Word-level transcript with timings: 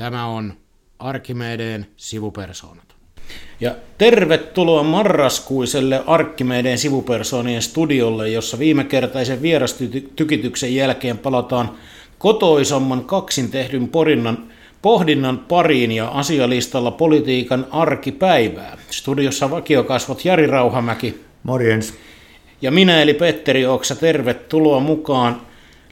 Tämä 0.00 0.26
on 0.26 0.54
Arkimedeen 0.98 1.86
sivupersoonat. 1.96 2.94
Ja 3.60 3.74
tervetuloa 3.98 4.82
marraskuiselle 4.82 6.02
Arkkimedeen 6.06 6.78
sivupersoonien 6.78 7.62
studiolle, 7.62 8.28
jossa 8.28 8.58
viimekertaisen 8.58 9.42
vierastykityksen 9.42 10.74
jälkeen 10.74 11.18
palataan 11.18 11.70
kotoisamman 12.18 13.04
kaksin 13.04 13.50
tehdyn 13.50 13.88
porinnan, 13.88 14.38
pohdinnan 14.82 15.38
pariin 15.38 15.92
ja 15.92 16.08
asialistalla 16.08 16.90
politiikan 16.90 17.66
arkipäivää. 17.70 18.78
Studiossa 18.90 19.50
vakiokasvot 19.50 20.24
Jari 20.24 20.46
Rauhamäki. 20.46 21.20
Morjens. 21.42 21.94
Ja 22.62 22.70
minä 22.70 23.02
eli 23.02 23.14
Petteri 23.14 23.66
Oksa, 23.66 23.96
tervetuloa 23.96 24.80
mukaan 24.80 25.40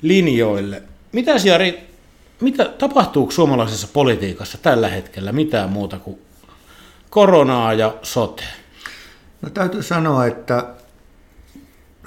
linjoille. 0.03 0.83
Mitäs 1.12 1.45
Jari, 1.45 1.89
mitä 2.41 2.65
tapahtuu 2.65 3.30
suomalaisessa 3.30 3.88
politiikassa 3.92 4.59
tällä 4.59 4.88
hetkellä 4.88 5.33
mitään 5.33 5.70
muuta 5.70 5.98
kuin 5.98 6.19
koronaa 7.11 7.73
ja 7.74 7.95
sote? 8.02 8.45
No 9.42 9.51
täytyy 9.51 9.83
sanoa, 9.83 10.27
että 10.27 10.74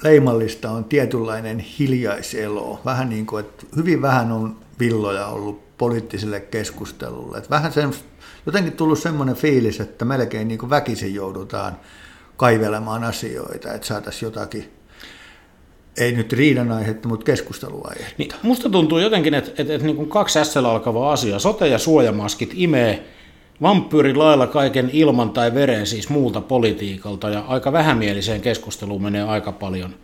leimallista 0.04 0.72
on 0.72 0.84
tietynlainen 0.84 1.60
hiljaiselo. 1.60 2.80
Vähän 2.86 3.10
niin 3.10 3.26
kuin, 3.26 3.46
että 3.46 3.66
hyvin 3.76 4.02
vähän 4.02 4.32
on 4.32 4.58
villoja 4.80 5.28
ollut 5.28 5.78
poliittiselle 5.78 6.40
keskustelulle. 6.40 7.38
Että 7.38 7.50
vähän 7.50 7.74
sen, 7.74 7.94
jotenkin 8.46 8.74
tullut 8.74 9.00
semmoinen 9.00 9.36
fiilis, 9.36 9.80
että 9.80 10.06
melkein 10.06 10.48
niin 10.48 10.58
kuin 10.58 10.70
väkisin 10.70 11.16
joudutaan 11.16 11.78
kaivelemaan 12.38 13.04
asioita, 13.04 13.74
että 13.74 13.88
saataisiin 13.88 14.28
jotakin 14.28 14.72
ei 15.98 16.12
nyt 16.12 16.34
riidan 16.34 16.72
aihetta, 16.72 17.08
mutta 17.08 17.24
keskusteluaihetta. 17.24 18.16
Niin, 18.18 18.32
musta 18.44 18.70
tuntuu 18.70 19.00
jotenkin, 19.00 19.34
että, 19.34 19.52
että, 19.58 19.74
että 19.74 19.88
niin 19.88 19.96
kuin 19.96 20.10
kaksi 20.10 20.40
S 20.44 20.58
alkavaa 20.58 21.12
asiaa, 21.12 21.40
sote- 21.40 21.68
ja 21.68 21.80
suojamaskit 21.80 22.52
imee 22.54 23.06
vampyyrin 23.62 24.20
lailla 24.20 24.48
kaiken 24.48 24.90
ilman 24.94 25.30
tai 25.30 25.54
veren 25.54 25.88
siis 25.88 26.10
muulta 26.10 26.42
politiikalta, 26.42 27.30
ja 27.30 27.44
aika 27.48 27.72
vähämieliseen 27.72 28.42
keskusteluun 28.42 29.04
menee 29.04 29.24
aika 29.24 29.52
paljon 29.52 29.96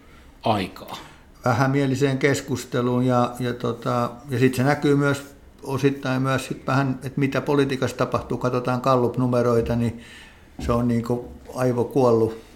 aikaa. 0.44 0.98
Vähämieliseen 1.46 2.18
keskusteluun, 2.18 3.06
ja, 3.06 3.32
ja, 3.40 3.54
tota, 3.54 4.12
ja 4.30 4.40
sitten 4.40 4.58
se 4.58 4.64
näkyy 4.64 4.96
myös 4.96 5.36
osittain 5.64 6.22
myös 6.22 6.48
sit 6.48 6.68
vähän, 6.68 7.00
että 7.04 7.20
mitä 7.20 7.42
politiikassa 7.42 7.98
tapahtuu, 7.98 8.38
katsotaan 8.38 8.82
Gallup-numeroita, 8.82 9.76
niin 9.76 10.02
se 10.60 10.72
on 10.72 10.88
niin 10.88 11.04
kuin 11.04 11.20
aivokuollut 11.56 12.47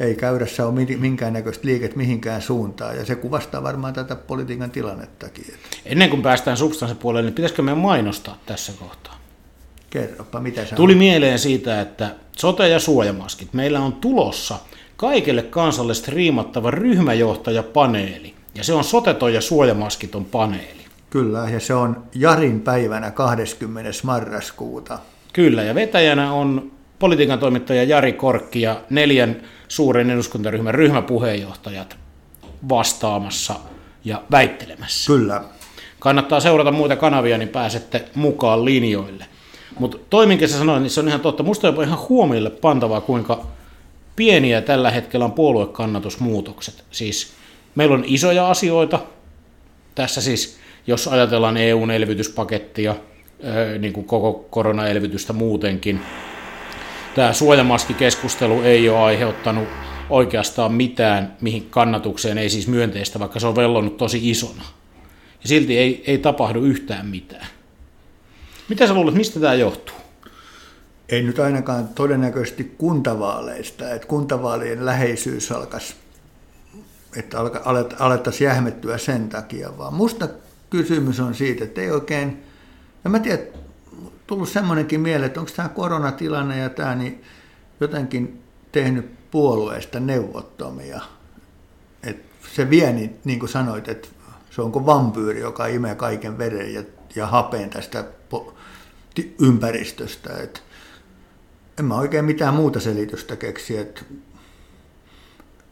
ei 0.00 0.14
käydässä 0.14 0.66
ole 0.66 0.86
minkäännäköistä 0.98 1.66
liiket 1.66 1.96
mihinkään 1.96 2.42
suuntaan, 2.42 2.96
ja 2.96 3.04
se 3.04 3.14
kuvastaa 3.14 3.62
varmaan 3.62 3.94
tätä 3.94 4.16
politiikan 4.16 4.70
tilannettakin. 4.70 5.44
Ennen 5.84 6.10
kuin 6.10 6.22
päästään 6.22 6.56
substanssipuolelle, 6.56 7.26
niin 7.26 7.34
pitäisikö 7.34 7.62
meidän 7.62 7.78
mainostaa 7.78 8.38
tässä 8.46 8.72
kohtaa? 8.78 9.18
Kerropa, 9.90 10.40
mitä 10.40 10.64
se 10.64 10.74
Tuli 10.74 10.92
on? 10.92 10.98
mieleen 10.98 11.38
siitä, 11.38 11.80
että 11.80 12.14
sote- 12.36 12.68
ja 12.68 12.78
suojamaskit. 12.78 13.52
Meillä 13.52 13.80
on 13.80 13.92
tulossa 13.92 14.58
kaikille 14.96 15.42
kansalle 15.42 15.94
striimattava 15.94 16.70
ryhmäjohtajapaneeli, 16.70 18.34
ja 18.54 18.64
se 18.64 18.72
on 18.72 18.84
soteto 18.84 19.28
ja 19.28 19.40
suojamaskiton 19.40 20.24
paneeli. 20.24 20.78
Kyllä, 21.10 21.48
ja 21.50 21.60
se 21.60 21.74
on 21.74 22.02
Jarin 22.14 22.60
päivänä 22.60 23.10
20. 23.10 23.90
marraskuuta. 24.02 24.98
Kyllä, 25.32 25.62
ja 25.62 25.74
vetäjänä 25.74 26.32
on 26.32 26.70
politiikan 26.98 27.38
toimittaja 27.38 27.84
Jari 27.84 28.12
Korkki 28.12 28.60
ja 28.60 28.80
neljän 28.90 29.42
suuren 29.68 30.10
eduskuntaryhmän 30.10 30.74
ryhmäpuheenjohtajat 30.74 31.96
vastaamassa 32.68 33.54
ja 34.04 34.22
väittelemässä. 34.30 35.12
Kyllä. 35.12 35.44
Kannattaa 35.98 36.40
seurata 36.40 36.70
muita 36.70 36.96
kanavia, 36.96 37.38
niin 37.38 37.48
pääsette 37.48 38.04
mukaan 38.14 38.64
linjoille. 38.64 39.24
Mutta 39.78 39.98
toiminkin 40.10 40.48
sä 40.48 40.58
sanoin, 40.58 40.82
niin 40.82 40.90
se 40.90 41.00
on 41.00 41.08
ihan 41.08 41.20
totta. 41.20 41.42
Musta 41.42 41.68
on 41.68 41.84
ihan 41.84 41.98
huomiolle 42.08 42.50
pantavaa, 42.50 43.00
kuinka 43.00 43.46
pieniä 44.16 44.60
tällä 44.60 44.90
hetkellä 44.90 45.24
on 45.24 45.32
puoluekannatusmuutokset. 45.32 46.84
Siis 46.90 47.32
meillä 47.74 47.94
on 47.94 48.04
isoja 48.06 48.50
asioita. 48.50 49.00
Tässä 49.94 50.20
siis, 50.20 50.58
jos 50.86 51.08
ajatellaan 51.08 51.56
EUn 51.56 51.90
elvytyspakettia, 51.90 52.94
niin 53.78 53.92
kuin 53.92 54.06
koko 54.06 54.46
koronaelvytystä 54.50 55.32
muutenkin, 55.32 56.00
tämä 57.14 57.32
suojamaskikeskustelu 57.32 58.62
ei 58.62 58.88
ole 58.88 58.98
aiheuttanut 58.98 59.68
oikeastaan 60.10 60.72
mitään, 60.72 61.36
mihin 61.40 61.70
kannatukseen 61.70 62.38
ei 62.38 62.50
siis 62.50 62.68
myönteistä, 62.68 63.18
vaikka 63.18 63.40
se 63.40 63.46
on 63.46 63.56
vellonut 63.56 63.96
tosi 63.96 64.30
isona. 64.30 64.64
Ja 65.42 65.48
silti 65.48 65.78
ei, 65.78 66.04
ei 66.06 66.18
tapahdu 66.18 66.62
yhtään 66.62 67.06
mitään. 67.06 67.46
Mitä 68.68 68.86
sä 68.86 68.94
luulet, 68.94 69.14
mistä 69.14 69.40
tämä 69.40 69.54
johtuu? 69.54 69.96
Ei 71.08 71.22
nyt 71.22 71.38
ainakaan 71.38 71.88
todennäköisesti 71.88 72.74
kuntavaaleista, 72.78 73.90
että 73.90 74.08
kuntavaalien 74.08 74.86
läheisyys 74.86 75.52
alkaisi, 75.52 75.94
että 77.16 77.38
alettaisiin 77.98 78.46
jähmettyä 78.46 78.98
sen 78.98 79.28
takia, 79.28 79.78
vaan 79.78 79.94
musta 79.94 80.28
kysymys 80.70 81.20
on 81.20 81.34
siitä, 81.34 81.64
että 81.64 81.80
ei 81.80 81.90
oikein, 81.90 82.42
ja 83.04 83.10
mä 83.10 83.18
tiedän, 83.18 83.46
tullut 84.28 84.48
semmoinenkin 84.48 85.00
mieleen, 85.00 85.26
että 85.26 85.40
onko 85.40 85.52
tämä 85.56 85.68
koronatilanne 85.68 86.58
ja 86.58 86.68
tämä 86.68 86.94
niin 86.94 87.22
jotenkin 87.80 88.42
tehnyt 88.72 89.30
puolueesta 89.30 90.00
neuvottomia. 90.00 91.00
Et 92.02 92.24
se 92.54 92.70
vie, 92.70 92.92
niin, 92.92 93.18
niin 93.24 93.38
kuin 93.38 93.48
sanoit, 93.48 93.88
että 93.88 94.08
se 94.50 94.62
on 94.62 94.72
kuin 94.72 94.86
vampyyri, 94.86 95.40
joka 95.40 95.66
imee 95.66 95.94
kaiken 95.94 96.38
veren 96.38 96.74
ja, 96.74 96.82
ja 97.14 97.26
hapeen 97.26 97.70
tästä 97.70 98.04
po- 98.34 98.52
ympäristöstä. 99.38 100.36
Et 100.42 100.62
en 101.78 101.84
mä 101.84 101.94
oikein 101.94 102.24
mitään 102.24 102.54
muuta 102.54 102.80
selitystä 102.80 103.36
keksi, 103.36 103.76
että 103.76 104.00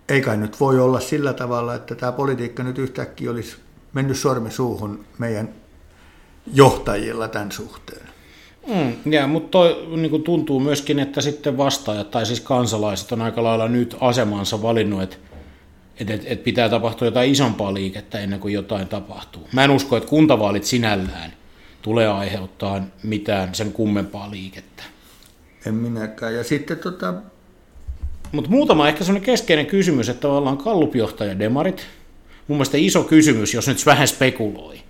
ei 0.09 0.21
kai 0.21 0.37
nyt 0.37 0.61
voi 0.61 0.81
olla 0.81 1.01
sillä 1.01 1.33
tavalla, 1.33 1.75
että 1.75 1.95
tämä 1.95 2.13
politiikka 2.13 2.63
nyt 2.63 2.79
yhtäkkiä 2.79 3.31
olisi 3.31 3.57
mennyt 3.93 4.17
sormi 4.17 4.51
suuhun 4.51 5.05
meidän 5.19 5.49
johtajilla 6.47 7.29
tämän 7.29 7.53
suhteen. 7.53 8.16
Mm, 8.67 9.13
ja, 9.13 9.27
mutta 9.27 9.51
toi, 9.51 9.89
niin 9.97 10.11
kuin 10.11 10.23
tuntuu 10.23 10.61
myöskin, 10.61 10.99
että 10.99 11.21
sitten 11.21 11.57
vastaajat 11.57 12.11
tai 12.11 12.27
siis 12.27 12.41
kansalaiset 12.41 13.13
on 13.13 13.23
aika 13.23 13.43
lailla 13.43 13.69
nyt 13.69 13.97
asemansa 14.01 14.63
valinnut, 14.63 15.03
että 15.03 15.17
että 16.01 16.15
et, 16.15 16.23
et 16.27 16.45
pitää 16.45 16.69
tapahtua 16.69 17.09
jotain 17.09 17.31
isompaa 17.31 17.75
liikettä 17.75 18.21
ennen 18.21 18.41
kuin 18.41 18.55
jotain 18.55 18.89
tapahtuu. 18.89 19.49
Mä 19.53 19.65
en 19.65 19.71
usko, 19.71 19.97
että 19.97 20.09
kuntavaalit 20.09 20.65
sinällään 20.65 21.33
tulee 21.83 22.09
aiheuttaa 22.09 22.85
mitään 23.03 23.55
sen 23.55 23.73
kummempaa 23.73 24.31
liikettä. 24.31 24.83
En 25.67 25.75
minäkään. 25.75 26.35
Ja 26.35 26.45
sitten 26.45 26.79
tota... 26.79 27.15
Mutta 28.33 28.51
muutama 28.51 28.89
ehkä 28.89 29.05
sellainen 29.05 29.27
keskeinen 29.27 29.67
kysymys, 29.67 30.09
että 30.09 30.21
tavallaan 30.21 30.59
kallupjohtaja 30.59 31.39
demarit, 31.39 31.87
mun 32.49 32.59
mielestä 32.59 32.77
iso 32.77 33.05
kysymys, 33.05 33.55
jos 33.55 33.69
nyt 33.69 33.87
vähän 33.87 34.09
spekuloi, 34.09 34.81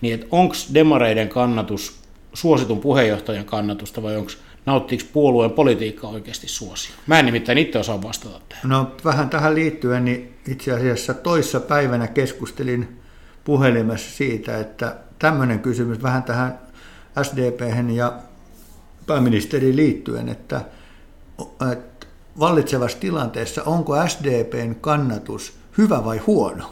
niin 0.00 0.14
että 0.14 0.26
onko 0.30 0.54
demareiden 0.74 1.28
kannatus 1.28 2.01
suositun 2.34 2.80
puheenjohtajan 2.80 3.44
kannatusta 3.44 4.02
vai 4.02 4.16
onko 4.16 4.32
nauttiiko 4.66 5.04
puolueen 5.12 5.50
politiikka 5.50 6.08
oikeasti 6.08 6.48
suosio? 6.48 6.94
Mä 7.06 7.18
en 7.18 7.26
nimittäin 7.26 7.58
itse 7.58 7.78
osaa 7.78 8.02
vastata 8.02 8.40
tähän. 8.48 8.68
No 8.70 8.92
vähän 9.04 9.30
tähän 9.30 9.54
liittyen, 9.54 10.04
niin 10.04 10.34
itse 10.48 10.72
asiassa 10.72 11.14
toissa 11.14 11.60
päivänä 11.60 12.06
keskustelin 12.06 13.00
puhelimessa 13.44 14.16
siitä, 14.16 14.58
että 14.58 14.96
tämmöinen 15.18 15.60
kysymys 15.60 16.02
vähän 16.02 16.22
tähän 16.22 16.58
sdp 17.22 17.60
ja 17.94 18.12
pääministeriin 19.06 19.76
liittyen, 19.76 20.28
että, 20.28 20.64
että 21.72 22.06
vallitsevassa 22.38 22.98
tilanteessa 22.98 23.62
onko 23.62 24.08
SDPn 24.08 24.74
kannatus 24.80 25.52
hyvä 25.78 26.04
vai 26.04 26.18
huono? 26.18 26.70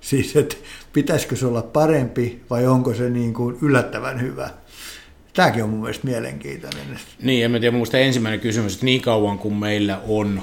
Siis, 0.00 0.36
että 0.36 0.56
pitäisikö 0.92 1.36
se 1.36 1.46
olla 1.46 1.62
parempi 1.62 2.44
vai 2.50 2.66
onko 2.66 2.94
se 2.94 3.10
niin 3.10 3.34
kuin 3.34 3.58
yllättävän 3.62 4.20
hyvä? 4.20 4.50
Tämäkin 5.40 5.64
on 5.64 5.70
mun 5.70 5.80
mielestä 5.80 6.06
mielenkiintoinen. 6.06 6.98
Niin, 7.22 7.44
en 7.44 7.50
mä 7.50 7.60
tiedä, 7.60 7.76
mun 7.76 7.86
ensimmäinen 7.92 8.40
kysymys, 8.40 8.74
että 8.74 8.86
niin 8.86 9.00
kauan 9.00 9.38
kuin 9.38 9.54
meillä 9.54 10.00
on 10.08 10.42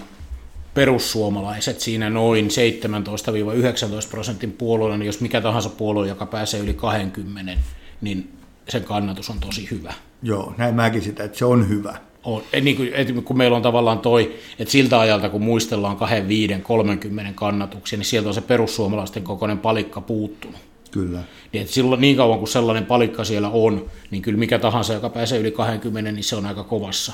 perussuomalaiset 0.73 1.79
siinä 1.79 2.09
noin 2.09 2.47
17-19 2.47 4.09
prosentin 4.09 4.51
puolueella, 4.51 4.97
niin 4.97 5.05
jos 5.05 5.21
mikä 5.21 5.41
tahansa 5.41 5.69
puolue, 5.69 6.07
joka 6.07 6.25
pääsee 6.25 6.59
yli 6.59 6.73
20, 6.73 7.57
niin 8.01 8.29
sen 8.69 8.83
kannatus 8.83 9.29
on 9.29 9.39
tosi 9.39 9.67
hyvä. 9.71 9.93
Joo, 10.23 10.53
näin 10.57 10.75
mäkin 10.75 11.01
sitä, 11.01 11.23
että 11.23 11.37
se 11.37 11.45
on 11.45 11.69
hyvä. 11.69 11.97
On. 12.23 12.43
Et 12.53 12.63
niin 12.63 12.75
kuin, 12.75 12.89
et 12.93 13.11
kun 13.23 13.37
meillä 13.37 13.57
on 13.57 13.63
tavallaan 13.63 13.99
toi, 13.99 14.35
että 14.59 14.71
siltä 14.71 14.99
ajalta 14.99 15.29
kun 15.29 15.41
muistellaan 15.41 15.97
2, 15.97 16.15
5, 16.27 16.53
30 16.63 17.31
kannatuksia, 17.35 17.97
niin 17.97 18.05
sieltä 18.05 18.29
on 18.29 18.35
se 18.35 18.41
perussuomalaisten 18.41 19.23
kokoinen 19.23 19.57
palikka 19.57 20.01
puuttunut. 20.01 20.66
Kyllä. 20.91 21.23
Niin, 21.53 21.61
että 21.61 21.73
silloin, 21.73 22.01
niin 22.01 22.17
kauan 22.17 22.39
kuin 22.39 22.49
sellainen 22.49 22.85
palikka 22.85 23.23
siellä 23.23 23.49
on, 23.49 23.85
niin 24.11 24.21
kyllä 24.21 24.39
mikä 24.39 24.59
tahansa, 24.59 24.93
joka 24.93 25.09
pääsee 25.09 25.39
yli 25.39 25.51
20, 25.51 26.11
niin 26.11 26.23
se 26.23 26.35
on 26.35 26.45
aika 26.45 26.63
kovassa 26.63 27.13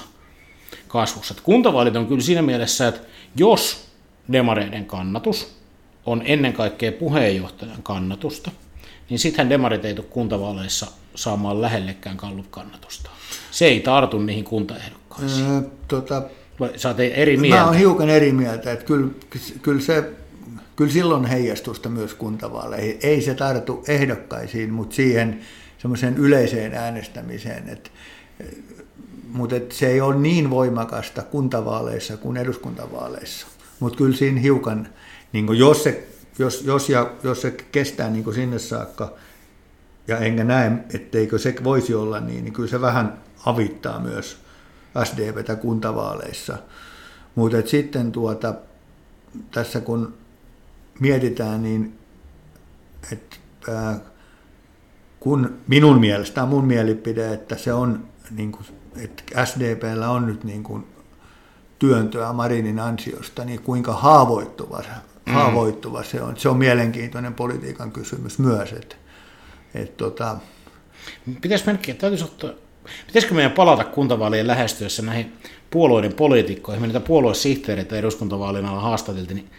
kasvussa. 0.87 1.33
Että 1.33 1.43
kuntavaalit 1.43 1.95
on 1.95 2.07
kyllä 2.07 2.21
siinä 2.21 2.41
mielessä, 2.41 2.87
että 2.87 3.01
jos 3.35 3.87
demareiden 4.31 4.85
kannatus 4.85 5.55
on 6.05 6.21
ennen 6.25 6.53
kaikkea 6.53 6.91
puheenjohtajan 6.91 7.83
kannatusta, 7.83 8.51
niin 9.09 9.19
sittenhän 9.19 9.49
demarit 9.49 9.85
ei 9.85 9.93
tule 9.93 10.05
kuntavaaleissa 10.09 10.87
saamaan 11.15 11.61
lähellekään 11.61 12.17
Gallup-kannatusta. 12.17 13.09
Se 13.51 13.65
ei 13.65 13.79
tartu 13.79 14.19
niihin 14.19 14.43
kuntaehdokkaisiin. 14.43 15.51
Öö, 15.51 15.61
tota, 15.87 16.23
Sä 16.75 16.95
eri 17.13 17.37
mieltä. 17.37 17.59
Mä 17.59 17.65
oon 17.65 17.77
hiukan 17.77 18.09
eri 18.09 18.31
mieltä, 18.31 18.71
että 18.71 18.85
kyllä, 18.85 19.07
kyllä, 19.61 19.81
se, 19.81 20.11
kyllä 20.75 20.91
silloin 20.91 21.25
heijastusta 21.25 21.89
myös 21.89 22.13
kuntavaaleihin. 22.13 22.99
Ei 23.03 23.21
se 23.21 23.33
tartu 23.33 23.83
ehdokkaisiin, 23.87 24.73
mutta 24.73 24.95
siihen 24.95 25.39
semmoiseen 25.77 26.17
yleiseen 26.17 26.73
äänestämiseen, 26.73 27.69
että 27.69 27.89
mutta 29.33 29.55
et 29.55 29.71
se 29.71 29.87
ei 29.87 30.01
ole 30.01 30.15
niin 30.15 30.49
voimakasta 30.49 31.21
kuntavaaleissa 31.21 32.17
kuin 32.17 32.37
eduskuntavaaleissa. 32.37 33.47
Mutta 33.79 33.97
kyllä 33.97 34.15
siinä 34.15 34.39
hiukan, 34.39 34.87
niin 35.33 35.57
jos, 35.57 35.83
se, 35.83 36.07
jos, 36.39 36.61
jos, 36.61 36.89
ja, 36.89 37.11
jos 37.23 37.41
se 37.41 37.51
kestää 37.51 38.09
niin 38.09 38.33
sinne 38.33 38.59
saakka, 38.59 39.13
ja 40.07 40.17
enkä 40.17 40.43
näe, 40.43 40.71
etteikö 40.93 41.37
se 41.37 41.55
voisi 41.63 41.93
olla 41.93 42.19
niin, 42.19 42.43
niin 42.43 42.53
kyllä 42.53 42.69
se 42.69 42.81
vähän 42.81 43.17
avittaa 43.45 43.99
myös 43.99 44.37
SDPtä 45.03 45.55
kuntavaaleissa. 45.55 46.57
Mutta 47.35 47.57
sitten 47.65 48.11
tuota, 48.11 48.53
tässä 49.51 49.81
kun 49.81 50.13
mietitään, 50.99 51.63
niin 51.63 51.99
että 53.11 53.37
kun 55.19 55.57
minun 55.67 55.99
mielestä, 55.99 56.45
mun 56.45 56.65
mielipide, 56.65 57.33
että 57.33 57.57
se 57.57 57.73
on, 57.73 58.05
niin 58.31 58.51
kuin, 58.51 58.65
että 58.97 59.45
SDPllä 59.45 60.09
on 60.09 60.25
nyt 60.25 60.43
niin 60.43 60.63
kuin 60.63 60.87
työntöä 61.79 62.33
Marinin 62.33 62.79
ansiosta, 62.79 63.45
niin 63.45 63.61
kuinka 63.61 63.93
haavoittuva, 63.93 64.83
mm. 65.25 65.33
haavoittuva 65.33 66.03
se 66.03 66.21
on. 66.21 66.37
Se 66.37 66.49
on 66.49 66.57
mielenkiintoinen 66.57 67.33
politiikan 67.33 67.91
kysymys 67.91 68.39
myös. 68.39 68.73
Että, 68.73 68.95
että 69.73 69.97
tota... 69.97 70.37
Mennäkin, 71.65 71.97
täytyisi 71.97 72.23
ottaa, 72.23 72.51
pitäisikö 73.07 73.33
meidän 73.33 73.51
palata 73.51 73.83
kuntavaalien 73.83 74.47
lähestyessä 74.47 75.01
näihin 75.01 75.33
puolueiden 75.69 76.13
poliitikkoihin, 76.13 76.81
me 76.81 76.87
niitä 76.87 76.99
puoluesihteereitä 76.99 77.95
eduskuntavaalien 77.95 78.65
alla 78.65 78.81
haastateltiin, 78.81 79.35
niin 79.35 79.49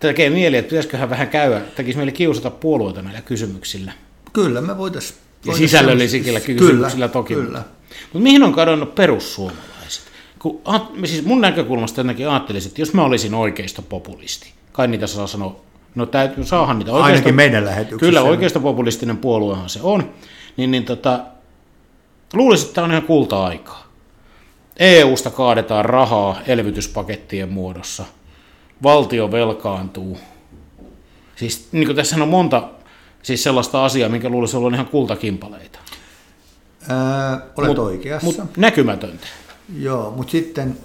tekee 0.00 0.30
mieli, 0.30 0.56
että 0.56 0.70
pitäisiköhän 0.70 1.10
vähän 1.10 1.28
käydä, 1.28 1.60
tekisi 1.60 1.98
mieli 1.98 2.12
kiusata 2.12 2.50
puolueita 2.50 3.02
näillä 3.02 3.20
kysymyksillä. 3.20 3.92
Kyllä, 4.32 4.60
me 4.60 4.78
voitaisiin. 4.78 5.18
Ja 5.46 5.54
sisällöllisillä 5.54 6.40
kysymyksillä 6.40 6.90
kyllä, 6.92 7.08
toki. 7.08 7.34
Kyllä. 7.34 7.62
Mutta 8.02 8.18
mihin 8.22 8.42
on 8.42 8.52
kadonnut 8.52 8.94
perussuomalaiset? 8.94 10.04
Kun, 10.38 10.60
siis 11.04 11.24
mun 11.24 11.40
näkökulmasta 11.40 12.00
jotenkin 12.00 12.28
ajattelisin, 12.28 12.68
että 12.68 12.80
jos 12.80 12.94
mä 12.94 13.04
olisin 13.04 13.34
oikeistopopulisti, 13.34 14.52
kai 14.72 14.88
niitä 14.88 15.06
saa 15.06 15.26
sanoa, 15.26 15.60
no 15.94 16.06
täytyy, 16.06 16.44
saahan 16.44 16.78
niitä 16.78 16.92
oikeisto, 16.92 17.12
Ainakin 17.12 17.34
meidän 17.34 17.64
lähetyksessä. 17.64 18.06
Kyllä, 18.06 18.22
oikeistopopulistinen 18.22 19.16
puoluehan 19.16 19.68
se 19.68 19.80
on. 19.82 20.10
Niin, 20.56 20.70
niin 20.70 20.84
tota, 20.84 21.20
luulisin, 22.32 22.66
että 22.66 22.74
tämä 22.74 22.84
on 22.84 22.90
ihan 22.90 23.02
kulta-aikaa. 23.02 23.86
EU-sta 24.78 25.30
kaadetaan 25.30 25.84
rahaa 25.84 26.40
elvytyspakettien 26.46 27.48
muodossa. 27.48 28.04
Valtio 28.82 29.32
velkaantuu. 29.32 30.18
Siis 31.36 31.68
niin 31.72 31.86
kuin 31.86 31.96
tässä 31.96 32.16
on 32.16 32.28
monta 32.28 32.68
Siis 33.22 33.42
sellaista 33.42 33.84
asiaa, 33.84 34.08
minkä 34.08 34.28
luulisi 34.28 34.56
olla 34.56 34.74
ihan 34.74 34.86
kultakimpaleita. 34.86 35.78
Ää, 36.88 37.40
olet 37.56 37.68
mut, 37.68 37.78
oikeassa. 37.78 38.26
Mutta 38.26 38.46
näkymätöntä. 38.56 39.26
Joo, 39.78 40.10
mutta 40.10 40.30
sitten 40.30 40.78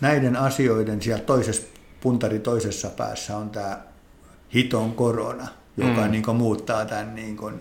näiden 0.00 0.36
asioiden 0.36 1.02
siellä 1.02 1.24
toisessa, 1.24 1.62
puntari 2.00 2.38
toisessa 2.38 2.90
päässä 2.90 3.36
on 3.36 3.50
tämä 3.50 3.78
hiton 4.54 4.92
korona, 4.92 5.48
joka 5.76 6.00
mm. 6.00 6.10
niin 6.10 6.36
muuttaa 6.36 6.84
tämän 6.84 7.14
niin 7.14 7.36
kuin 7.36 7.60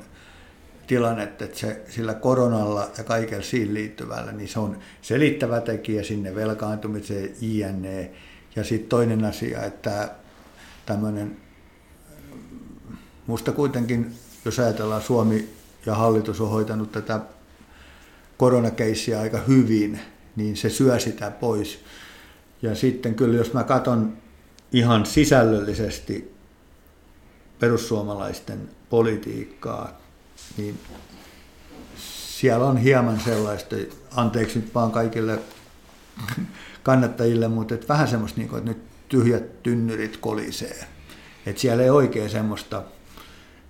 tilannetta, 0.87 1.45
että 1.45 1.59
se, 1.59 1.81
sillä 1.89 2.13
koronalla 2.13 2.87
ja 2.97 3.03
kaikella 3.03 3.43
siihen 3.43 3.73
liittyvällä, 3.73 4.31
niin 4.31 4.49
se 4.49 4.59
on 4.59 4.77
selittävä 5.01 5.61
tekijä 5.61 6.03
sinne 6.03 6.35
velkaantumiseen, 6.35 7.29
INE. 7.41 8.11
Ja 8.55 8.63
sitten 8.63 8.89
toinen 8.89 9.25
asia, 9.25 9.63
että 9.63 10.11
tämmöinen 10.85 11.37
Musta 13.27 13.51
kuitenkin, 13.51 14.15
jos 14.45 14.59
ajatellaan 14.59 15.01
Suomi 15.01 15.49
ja 15.85 15.95
hallitus 15.95 16.41
on 16.41 16.49
hoitanut 16.49 16.91
tätä 16.91 17.19
koronakeissiä 18.37 19.19
aika 19.19 19.37
hyvin, 19.37 19.99
niin 20.35 20.57
se 20.57 20.69
syö 20.69 20.99
sitä 20.99 21.31
pois. 21.31 21.79
Ja 22.61 22.75
sitten 22.75 23.15
kyllä, 23.15 23.37
jos 23.37 23.53
mä 23.53 23.63
katson 23.63 24.17
ihan 24.73 25.05
sisällöllisesti 25.05 26.33
perussuomalaisten 27.59 28.69
politiikkaa, 28.89 29.99
niin 30.57 30.79
siellä 32.37 32.65
on 32.65 32.77
hieman 32.77 33.19
sellaista, 33.19 33.75
anteeksi 34.15 34.59
nyt 34.59 34.75
vaan 34.75 34.91
kaikille 34.91 35.39
kannattajille, 36.83 37.47
mutta 37.47 37.73
että 37.73 37.87
vähän 37.87 38.07
semmoista, 38.07 38.39
niin 38.39 38.49
kuin, 38.49 38.57
että 38.57 38.71
nyt 38.71 38.81
tyhjät 39.09 39.63
tynnyrit 39.63 40.17
kolisee. 40.17 40.85
Että 41.45 41.61
siellä 41.61 41.83
ei 41.83 41.89
oikein 41.89 42.29
semmoista 42.29 42.83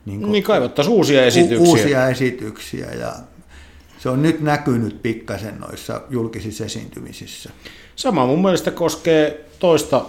niin, 0.05 0.19
kuin, 0.19 0.31
niin 0.31 0.43
kaivattaisiin 0.43 0.93
uusia 0.95 1.25
esityksiä. 1.25 1.67
Uusia 1.67 2.09
esityksiä 2.09 2.91
ja 2.91 3.13
se 3.99 4.09
on 4.09 4.21
nyt 4.21 4.41
näkynyt 4.41 5.01
pikkasen 5.01 5.59
noissa 5.59 6.01
julkisissa 6.09 6.65
esiintymisissä. 6.65 7.49
Sama 7.95 8.25
mun 8.25 8.41
mielestä 8.41 8.71
koskee 8.71 9.45
toista 9.59 10.05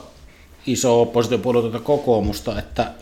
isoa 0.67 1.01
oppositiopuolueita 1.01 1.81
kokoomusta, 1.81 2.59
että 2.59 2.93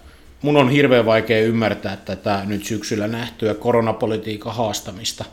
mun 0.42 0.56
on 0.56 0.70
hirveän 0.70 1.06
vaikea 1.06 1.42
ymmärtää 1.42 1.96
tätä 1.96 2.42
nyt 2.46 2.64
syksyllä 2.64 3.08
nähtyä 3.08 3.54
koronapolitiikan 3.54 4.54
haastamista 4.54 5.24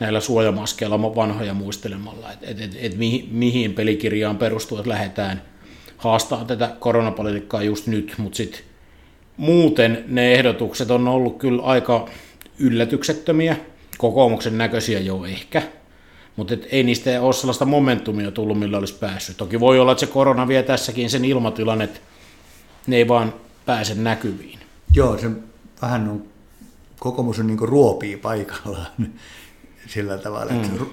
näillä 0.00 0.20
suojamaskeilla 0.20 1.02
vanhoja 1.02 1.54
muistelemalla, 1.54 2.32
että 2.32 2.46
et, 2.48 2.60
et, 2.60 2.76
et 2.80 2.96
mihin, 2.96 3.28
mihin 3.32 3.74
pelikirjaan 3.74 4.36
perustuu, 4.36 4.78
että 4.78 4.90
lähdetään 4.90 5.42
haastaa 5.96 6.44
tätä 6.44 6.76
koronapolitiikkaa 6.78 7.62
just 7.62 7.86
nyt, 7.86 8.14
mutta 8.18 8.36
sitten 8.36 8.60
muuten 9.36 10.04
ne 10.08 10.34
ehdotukset 10.34 10.90
on 10.90 11.08
ollut 11.08 11.38
kyllä 11.38 11.62
aika 11.62 12.08
yllätyksettömiä, 12.58 13.56
kokoomuksen 13.98 14.58
näköisiä 14.58 15.00
jo 15.00 15.24
ehkä, 15.24 15.62
mutta 16.36 16.54
ei 16.70 16.82
niistä 16.82 17.20
ole 17.20 17.32
sellaista 17.32 17.64
momentumia 17.64 18.30
tullut, 18.30 18.58
millä 18.58 18.78
olisi 18.78 18.94
päässyt. 18.94 19.36
Toki 19.36 19.60
voi 19.60 19.78
olla, 19.80 19.92
että 19.92 20.00
se 20.00 20.06
korona 20.06 20.48
vie 20.48 20.62
tässäkin 20.62 21.10
sen 21.10 21.24
ilmatilan, 21.24 21.82
että 21.82 22.00
ne 22.86 22.96
ei 22.96 23.08
vaan 23.08 23.34
pääse 23.66 23.94
näkyviin. 23.94 24.58
Joo, 24.94 25.18
se 25.18 25.30
vähän 25.82 26.08
on, 26.08 26.24
kokoomus 26.98 27.38
on 27.38 27.46
niin 27.46 27.58
ruopii 27.58 28.16
paikallaan 28.16 28.92
sillä 29.88 30.18
tavalla, 30.18 30.52
että 30.52 30.68
mm. 30.68 30.86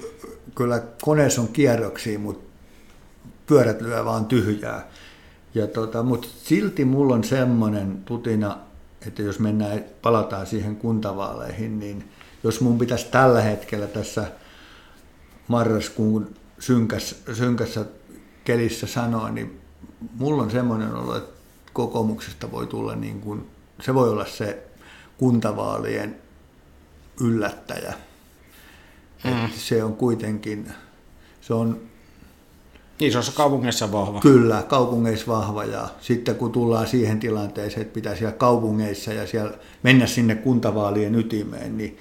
kyllä 0.56 0.84
koneessa 1.02 1.42
on 1.42 1.48
kierroksia, 1.48 2.20
mutta 2.20 2.46
pyörät 3.48 3.82
lyö 3.82 4.06
vaan 4.06 4.25
tyhjää. 4.25 4.88
Ja 5.56 5.68
tota, 5.68 6.04
mutta 6.04 6.28
silti 6.44 6.86
mulla 6.86 7.16
on 7.16 7.24
semmoinen 7.24 8.02
tutina, 8.06 8.58
että 9.08 9.22
jos 9.22 9.40
mennään, 9.40 9.84
palataan 10.02 10.48
siihen 10.48 10.75
kuntavaaleihin, 10.75 11.80
niin 11.80 12.10
jos 12.44 12.62
mun 12.62 12.78
pitäisi 12.78 13.08
tällä 13.12 13.42
hetkellä 13.42 13.88
tässä 13.88 14.32
marraskuun 15.48 16.36
synkässä, 16.60 17.16
synkässä 17.34 17.86
kelissä 18.44 18.88
sanoa, 18.88 19.30
niin 19.30 19.62
mulla 20.18 20.44
on 20.44 20.52
semmoinen 20.52 20.94
olo, 20.94 21.18
että 21.18 21.36
kokoomuksesta 21.74 22.52
voi 22.52 22.68
tulla 22.68 22.96
niin 22.96 23.22
kuin, 23.22 23.50
se 23.82 23.94
voi 23.94 24.10
olla 24.10 24.25
se 24.25 24.68
kuntavaalien 25.18 26.16
yllättäjä. 27.22 27.94
Mm. 29.24 29.50
se 29.58 29.84
on 29.84 29.96
kuitenkin, 29.96 30.68
se 31.42 31.54
on 31.54 31.82
Isossa 33.00 33.32
kaupungeissa 33.32 33.92
vahva. 33.92 34.20
Kyllä, 34.20 34.64
kaupungeissa 34.64 35.28
vahva 35.28 35.64
ja 35.64 35.88
sitten 36.02 36.36
kun 36.36 36.52
tullaan 36.52 36.88
siihen 36.88 37.20
tilanteeseen, 37.20 37.82
että 37.82 37.94
pitää 37.94 38.16
siellä 38.16 38.36
kaupungeissa 38.36 39.14
ja 39.14 39.28
siellä 39.28 39.54
mennä 39.84 40.08
sinne 40.08 40.36
kuntavaalien 40.36 41.16
ytimeen, 41.16 41.78
niin, 41.78 41.98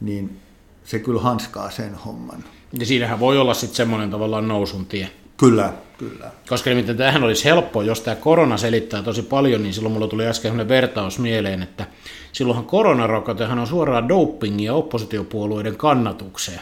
niin 0.00 0.40
se 0.84 0.98
kyllä 0.98 1.20
hanskaa 1.20 1.70
sen 1.70 1.94
homman. 1.94 2.44
Ja 2.78 2.86
siinähän 2.86 3.20
voi 3.20 3.38
olla 3.38 3.54
sitten 3.54 3.76
semmoinen 3.76 4.10
tavallaan 4.10 4.48
nousun 4.48 4.86
tie. 4.86 5.10
Kyllä, 5.40 5.72
kyllä. 5.98 6.30
Koska 6.48 6.70
nimittäin 6.70 6.98
tämähän 6.98 7.24
olisi 7.24 7.44
helppo, 7.44 7.82
jos 7.82 8.00
tämä 8.00 8.16
korona 8.16 8.56
selittää 8.56 9.02
tosi 9.02 9.22
paljon, 9.22 9.62
niin 9.62 9.74
silloin 9.74 9.92
mulla 9.92 10.08
tuli 10.08 10.26
äsken 10.26 10.50
sellainen 10.50 10.68
vertaus 10.68 11.18
mieleen, 11.18 11.62
että 11.62 11.86
silloinhan 12.32 12.64
koronarokotehan 12.64 13.58
on 13.58 13.66
suoraan 13.66 14.08
dopingia 14.08 14.74
oppositiopuolueiden 14.74 15.76
kannatukseen 15.76 16.60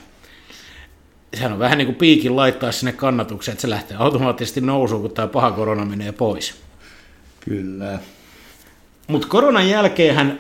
sehän 1.35 1.53
on 1.53 1.59
vähän 1.59 1.79
niin 1.79 1.87
kuin 1.87 1.97
piikin 1.97 2.37
laittaa 2.37 2.73
sinne 2.73 2.93
kannatukseen, 2.93 3.53
että 3.53 3.63
se 3.63 3.71
lähtee 3.71 3.97
automaattisesti 3.97 4.61
nousuun, 4.61 5.03
kun 5.03 5.11
tämä 5.11 5.29
paha 5.29 5.51
korona 5.51 5.85
menee 5.85 6.13
pois. 6.13 6.55
Kyllä. 7.41 7.99
Mutta 9.09 9.29
koronan 9.29 9.69
jälkeen 9.69 10.39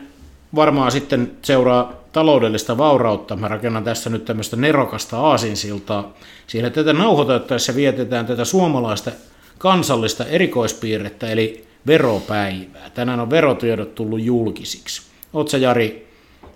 varmaan 0.54 0.92
sitten 0.92 1.32
seuraa 1.42 1.92
taloudellista 2.12 2.78
vaurautta. 2.78 3.36
Mä 3.36 3.48
rakennan 3.48 3.84
tässä 3.84 4.10
nyt 4.10 4.24
tämmöistä 4.24 4.56
nerokasta 4.56 5.20
aasinsiltaa. 5.20 6.14
Siinä 6.46 6.70
tätä 6.70 6.92
nauhoitettaessa 6.92 7.74
vietetään 7.74 8.26
tätä 8.26 8.44
suomalaista 8.44 9.10
kansallista 9.58 10.24
erikoispiirrettä, 10.24 11.30
eli 11.30 11.66
veropäivää. 11.86 12.90
Tänään 12.90 13.20
on 13.20 13.30
verotiedot 13.30 13.94
tullut 13.94 14.20
julkisiksi. 14.20 15.02
Oletko 15.32 15.56
Jari 15.56 16.08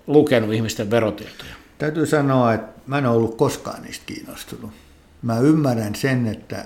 lukenut 0.07 0.53
ihmisten 0.53 0.91
verotietoja? 0.91 1.55
Täytyy 1.79 2.07
sanoa, 2.07 2.55
että 2.55 2.81
mä 2.87 2.99
en 2.99 3.07
ollut 3.07 3.35
koskaan 3.35 3.83
niistä 3.83 4.05
kiinnostunut. 4.07 4.71
Mä 5.23 5.39
ymmärrän 5.39 5.95
sen, 5.95 6.27
että 6.27 6.65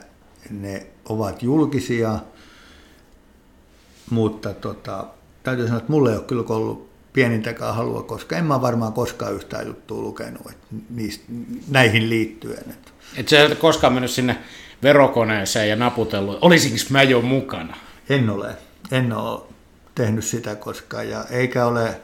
ne 0.50 0.86
ovat 1.08 1.42
julkisia, 1.42 2.18
mutta 4.10 4.54
tota, 4.54 5.06
täytyy 5.42 5.66
sanoa, 5.66 5.78
että 5.78 5.92
mulla 5.92 6.10
ei 6.10 6.16
ole 6.16 6.24
kyllä 6.24 6.44
ollut 6.48 6.88
pienintäkään 7.16 7.74
halua, 7.74 8.02
koska 8.02 8.36
en 8.36 8.44
mä 8.44 8.60
varmaan 8.60 8.92
koskaan 8.92 9.34
yhtään 9.34 9.66
juttua 9.66 10.02
lukenut 10.02 10.50
että 10.50 10.66
niistä, 10.90 11.24
näihin 11.68 12.10
liittyen. 12.10 12.70
Että. 12.70 12.90
Et 13.16 13.28
sä 13.28 13.44
et 13.44 13.58
koskaan 13.58 13.92
mennyt 13.92 14.10
sinne 14.10 14.38
verokoneeseen 14.82 15.68
ja 15.68 15.76
naputellut, 15.76 16.38
olisinko 16.40 16.76
mä 16.90 17.02
jo 17.02 17.22
mukana? 17.22 17.76
En 18.08 18.30
ole. 18.30 18.56
En 18.90 19.12
ole 19.12 19.40
tehnyt 19.94 20.24
sitä 20.24 20.54
koskaan 20.54 21.08
ja 21.08 21.24
eikä 21.30 21.66
ole 21.66 22.00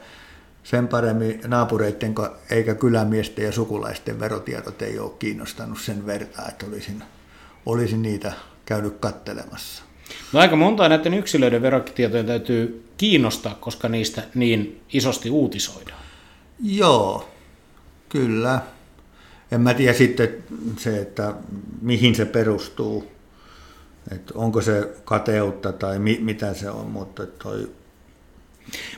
sen 0.63 0.87
paremmin 0.87 1.41
naapureiden 1.47 2.15
eikä 2.49 2.75
kylämiesten 2.75 3.45
ja 3.45 3.51
sukulaisten 3.51 4.19
verotiedot 4.19 4.81
ei 4.81 4.99
ole 4.99 5.11
kiinnostanut 5.19 5.81
sen 5.81 6.05
verran, 6.05 6.49
että 6.49 6.65
olisin, 6.65 7.03
olisin 7.65 8.01
niitä 8.01 8.33
käynyt 8.65 8.97
kattelemassa. 8.99 9.83
No 10.33 10.39
aika 10.39 10.55
monta 10.55 10.89
näiden 10.89 11.13
yksilöiden 11.13 11.61
verotietojen 11.61 12.25
täytyy 12.25 12.85
kiinnostaa, 12.97 13.55
koska 13.59 13.89
niistä 13.89 14.23
niin 14.35 14.81
isosti 14.93 15.29
uutisoidaan. 15.29 15.99
Joo, 16.63 17.29
kyllä. 18.09 18.61
En 19.51 19.61
mä 19.61 19.73
tiedä 19.73 19.93
sitten 19.93 20.29
se, 20.77 21.01
että 21.01 21.33
mihin 21.81 22.15
se 22.15 22.25
perustuu, 22.25 23.11
että 24.11 24.33
onko 24.35 24.61
se 24.61 24.89
kateutta 25.05 25.71
tai 25.71 25.99
mi- 25.99 26.19
mitä 26.21 26.53
se 26.53 26.69
on, 26.69 26.87
mutta 26.87 27.25
toi... 27.25 27.69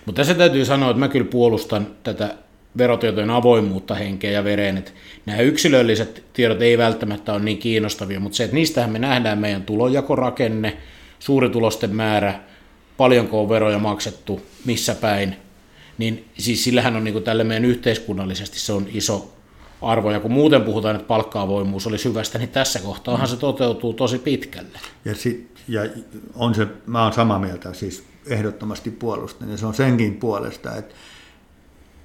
Mutta 0.06 0.20
tässä 0.20 0.34
täytyy 0.34 0.66
sanoa, 0.66 0.90
että 0.90 1.00
mä 1.00 1.08
kyllä 1.08 1.28
puolustan 1.32 1.88
tätä 2.04 2.36
verotietojen 2.78 3.30
avoimuutta 3.30 3.96
henkeä 3.96 4.32
ja 4.32 4.44
vereen, 4.44 4.78
että 4.78 4.92
nämä 5.26 5.42
yksilölliset 5.42 6.24
tiedot 6.34 6.62
ei 6.62 6.78
välttämättä 6.78 7.34
ole 7.34 7.44
niin 7.44 7.58
kiinnostavia, 7.58 8.20
mutta 8.20 8.36
se, 8.36 8.44
että 8.44 8.56
niistähän 8.56 8.92
me 8.92 9.00
nähdään 9.00 9.40
meidän 9.40 9.64
tulojakorakenne, 9.64 10.78
suuritulosten 11.20 11.96
määrä, 11.96 12.40
paljonko 12.98 13.42
on 13.42 13.50
veroja 13.50 13.80
maksettu, 13.80 14.42
missä 14.66 14.96
päin, 14.96 15.36
niin 15.98 16.26
siis 16.38 16.64
sillähän 16.64 16.96
on 16.96 17.04
niin 17.04 17.14
kuin 17.14 17.24
tälle 17.24 17.44
meidän 17.44 17.66
yhteiskunnallisesti 17.66 18.60
se 18.60 18.74
on 18.74 18.88
iso 18.94 19.34
arvo, 19.82 20.12
ja 20.12 20.20
kun 20.20 20.32
muuten 20.32 20.62
puhutaan, 20.62 20.96
että 20.96 21.08
palkka-avoimuus 21.08 21.88
olisi 21.88 22.10
hyvästä, 22.10 22.38
niin 22.38 22.50
tässä 22.50 22.80
kohtaahan 22.80 23.28
se 23.28 23.38
toteutuu 23.38 23.94
tosi 23.94 24.20
pitkälle. 24.20 24.80
Ja, 25.06 25.16
sit, 25.16 25.50
ja 25.68 25.82
on 26.36 26.56
se, 26.56 26.68
mä 26.86 27.04
olen 27.04 27.14
samaa 27.14 27.40
mieltä, 27.40 27.74
siis 27.74 28.04
ehdottomasti 28.28 28.92
puolustan, 28.92 29.52
ja 29.52 29.58
se 29.58 29.66
on 29.66 29.74
senkin 29.74 30.16
puolesta, 30.16 30.76
että, 30.76 30.96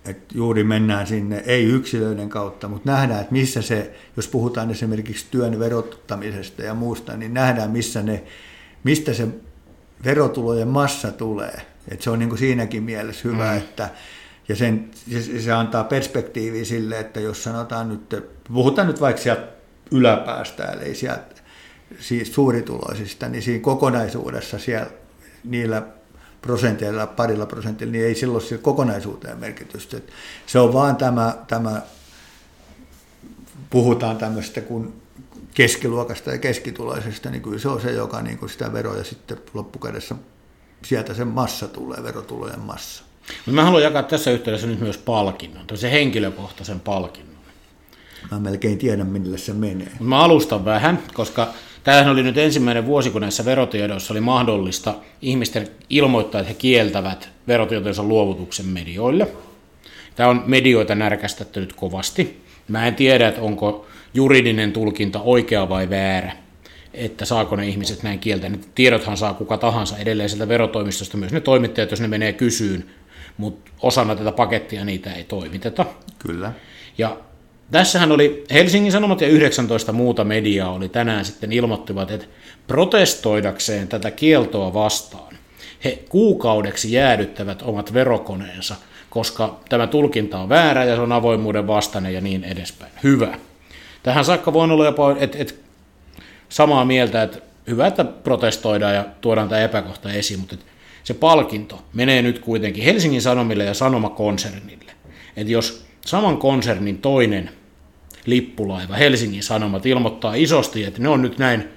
että 0.04 0.34
juuri 0.34 0.64
mennään 0.64 1.06
sinne, 1.06 1.42
ei 1.46 1.64
yksilöiden 1.64 2.28
kautta, 2.28 2.68
mutta 2.68 2.92
nähdään, 2.92 3.20
että 3.20 3.32
missä 3.32 3.62
se, 3.62 3.94
jos 4.16 4.28
puhutaan 4.28 4.70
esimerkiksi 4.70 5.26
työn 5.30 5.58
verottamisesta 5.58 6.62
ja 6.62 6.74
muusta, 6.74 7.16
niin 7.16 7.34
nähdään, 7.34 7.70
missä 7.70 8.02
ne, 8.02 8.24
mistä 8.84 9.14
se 9.14 9.28
verotulojen 10.04 10.68
massa 10.68 11.12
tulee. 11.12 11.66
Et 11.88 12.02
se 12.02 12.10
on 12.10 12.18
niin 12.18 12.28
kuin 12.28 12.38
siinäkin 12.38 12.82
mielessä 12.82 13.28
hyvä, 13.28 13.50
mm. 13.50 13.58
että 13.58 13.88
ja 14.48 14.56
sen, 14.56 14.90
se, 15.10 15.42
se 15.42 15.52
antaa 15.52 15.84
perspektiiviä 15.84 16.64
sille, 16.64 17.00
että 17.00 17.20
jos 17.20 17.44
sanotaan 17.44 17.88
nyt, 17.88 18.24
puhutaan 18.52 18.86
nyt 18.86 19.00
vaikka 19.00 19.22
sieltä 19.22 19.48
yläpäästä, 19.90 20.64
eli 20.64 20.94
sieltä 20.94 21.40
siis 22.00 22.34
suurituloisista, 22.34 23.28
niin 23.28 23.42
siinä 23.42 23.62
kokonaisuudessa 23.62 24.58
siellä 24.58 24.90
niillä 25.44 25.82
prosenteilla, 26.42 27.06
parilla 27.06 27.46
prosentilla, 27.46 27.92
niin 27.92 28.04
ei 28.04 28.14
silloin 28.14 28.44
sillä 28.44 28.62
kokonaisuuteen 28.62 29.38
merkitystä. 29.38 29.96
Se 30.46 30.58
on 30.58 30.72
vaan 30.72 30.96
tämä, 30.96 31.36
tämä 31.46 31.82
puhutaan 33.70 34.16
tämmöistä 34.16 34.60
kuin 34.60 35.02
keskiluokasta 35.54 36.30
ja 36.30 36.38
keskituloisesta, 36.38 37.30
niin 37.30 37.42
kyllä 37.42 37.58
se 37.58 37.68
on 37.68 37.80
se, 37.80 37.92
joka 37.92 38.22
niin 38.22 38.38
kuin 38.38 38.50
sitä 38.50 38.72
veroja 38.72 39.04
sitten 39.04 39.38
loppukädessä, 39.54 40.14
sieltä 40.84 41.14
se 41.14 41.24
massa 41.24 41.68
tulee, 41.68 42.02
verotulojen 42.02 42.60
massa. 42.60 43.04
Mutta 43.26 43.50
mä 43.50 43.64
haluan 43.64 43.82
jakaa 43.82 44.02
tässä 44.02 44.30
yhteydessä 44.30 44.66
nyt 44.66 44.80
myös 44.80 44.98
palkinnon, 44.98 45.64
se 45.74 45.90
henkilökohtaisen 45.90 46.80
palkinnon. 46.80 47.30
Mä 48.30 48.40
melkein 48.40 48.78
tiedän, 48.78 49.06
millä 49.06 49.38
se 49.38 49.52
menee. 49.52 49.92
Mut 49.98 50.08
mä 50.08 50.20
alustan 50.20 50.64
vähän, 50.64 51.02
koska 51.14 51.48
tämähän 51.84 52.08
oli 52.08 52.22
nyt 52.22 52.38
ensimmäinen 52.38 52.86
vuosi, 52.86 53.10
kun 53.10 53.20
näissä 53.20 53.44
verotiedoissa 53.44 54.14
oli 54.14 54.20
mahdollista 54.20 54.94
ihmisten 55.22 55.68
ilmoittaa, 55.90 56.40
että 56.40 56.52
he 56.52 56.58
kieltävät 56.58 57.28
verotietojensa 57.48 58.02
luovutuksen 58.02 58.66
medioille. 58.66 59.28
Tämä 60.16 60.28
on 60.28 60.42
medioita 60.46 60.94
närkästetty 60.94 61.60
nyt 61.60 61.72
kovasti. 61.72 62.42
Mä 62.68 62.86
en 62.86 62.94
tiedä, 62.94 63.28
että 63.28 63.42
onko 63.42 63.86
juridinen 64.14 64.72
tulkinta 64.72 65.20
oikea 65.20 65.68
vai 65.68 65.90
väärä, 65.90 66.32
että 66.94 67.24
saako 67.24 67.56
ne 67.56 67.66
ihmiset 67.66 68.02
näin 68.02 68.18
kieltä. 68.18 68.48
Ne 68.48 68.58
tiedothan 68.74 69.16
saa 69.16 69.34
kuka 69.34 69.56
tahansa 69.58 69.98
edelleen 69.98 70.28
sieltä 70.28 70.48
verotoimistosta, 70.48 71.16
myös 71.16 71.32
ne 71.32 71.40
toimittajat, 71.40 71.90
jos 71.90 72.00
ne 72.00 72.08
menee 72.08 72.32
kysyyn, 72.32 72.84
mutta 73.36 73.70
osana 73.82 74.16
tätä 74.16 74.32
pakettia 74.32 74.84
niitä 74.84 75.12
ei 75.12 75.24
toimiteta. 75.24 75.86
Kyllä. 76.18 76.52
Ja 76.98 77.16
tässähän 77.70 78.12
oli 78.12 78.44
Helsingin 78.50 78.92
Sanomat 78.92 79.20
ja 79.20 79.28
19 79.28 79.92
muuta 79.92 80.24
mediaa 80.24 80.72
oli 80.72 80.88
tänään 80.88 81.24
sitten 81.24 81.52
ilmoittivat, 81.52 82.10
että 82.10 82.26
protestoidakseen 82.66 83.88
tätä 83.88 84.10
kieltoa 84.10 84.74
vastaan 84.74 85.30
he 85.84 85.98
kuukaudeksi 86.08 86.92
jäädyttävät 86.92 87.62
omat 87.62 87.94
verokoneensa, 87.94 88.76
koska 89.10 89.60
tämä 89.68 89.86
tulkinta 89.86 90.38
on 90.38 90.48
väärä 90.48 90.84
ja 90.84 90.94
se 90.94 91.00
on 91.00 91.12
avoimuuden 91.12 91.66
vastainen 91.66 92.14
ja 92.14 92.20
niin 92.20 92.44
edespäin. 92.44 92.92
Hyvä. 93.02 93.38
Tähän 94.02 94.24
saakka 94.24 94.52
voin 94.52 94.70
olla 94.70 94.84
jopa 94.84 95.16
et, 95.18 95.36
et, 95.36 95.60
samaa 96.48 96.84
mieltä, 96.84 97.22
että 97.22 97.38
hyvä, 97.66 97.86
että 97.86 98.04
protestoidaan 98.04 98.94
ja 98.94 99.04
tuodaan 99.20 99.48
tämä 99.48 99.60
epäkohta 99.60 100.12
esiin, 100.12 100.40
mutta 100.40 100.56
se 101.04 101.14
palkinto 101.14 101.82
menee 101.92 102.22
nyt 102.22 102.38
kuitenkin 102.38 102.84
Helsingin 102.84 103.22
Sanomille 103.22 103.64
ja 103.64 103.74
Sanomakonsernille. 103.74 104.92
Että 105.36 105.52
jos 105.52 105.86
saman 106.06 106.36
konsernin 106.36 106.98
toinen 106.98 107.50
lippulaiva, 108.26 108.94
Helsingin 108.94 109.42
Sanomat, 109.42 109.86
ilmoittaa 109.86 110.34
isosti, 110.34 110.84
että 110.84 111.02
ne 111.02 111.08
on 111.08 111.22
nyt 111.22 111.38
näin 111.38 111.68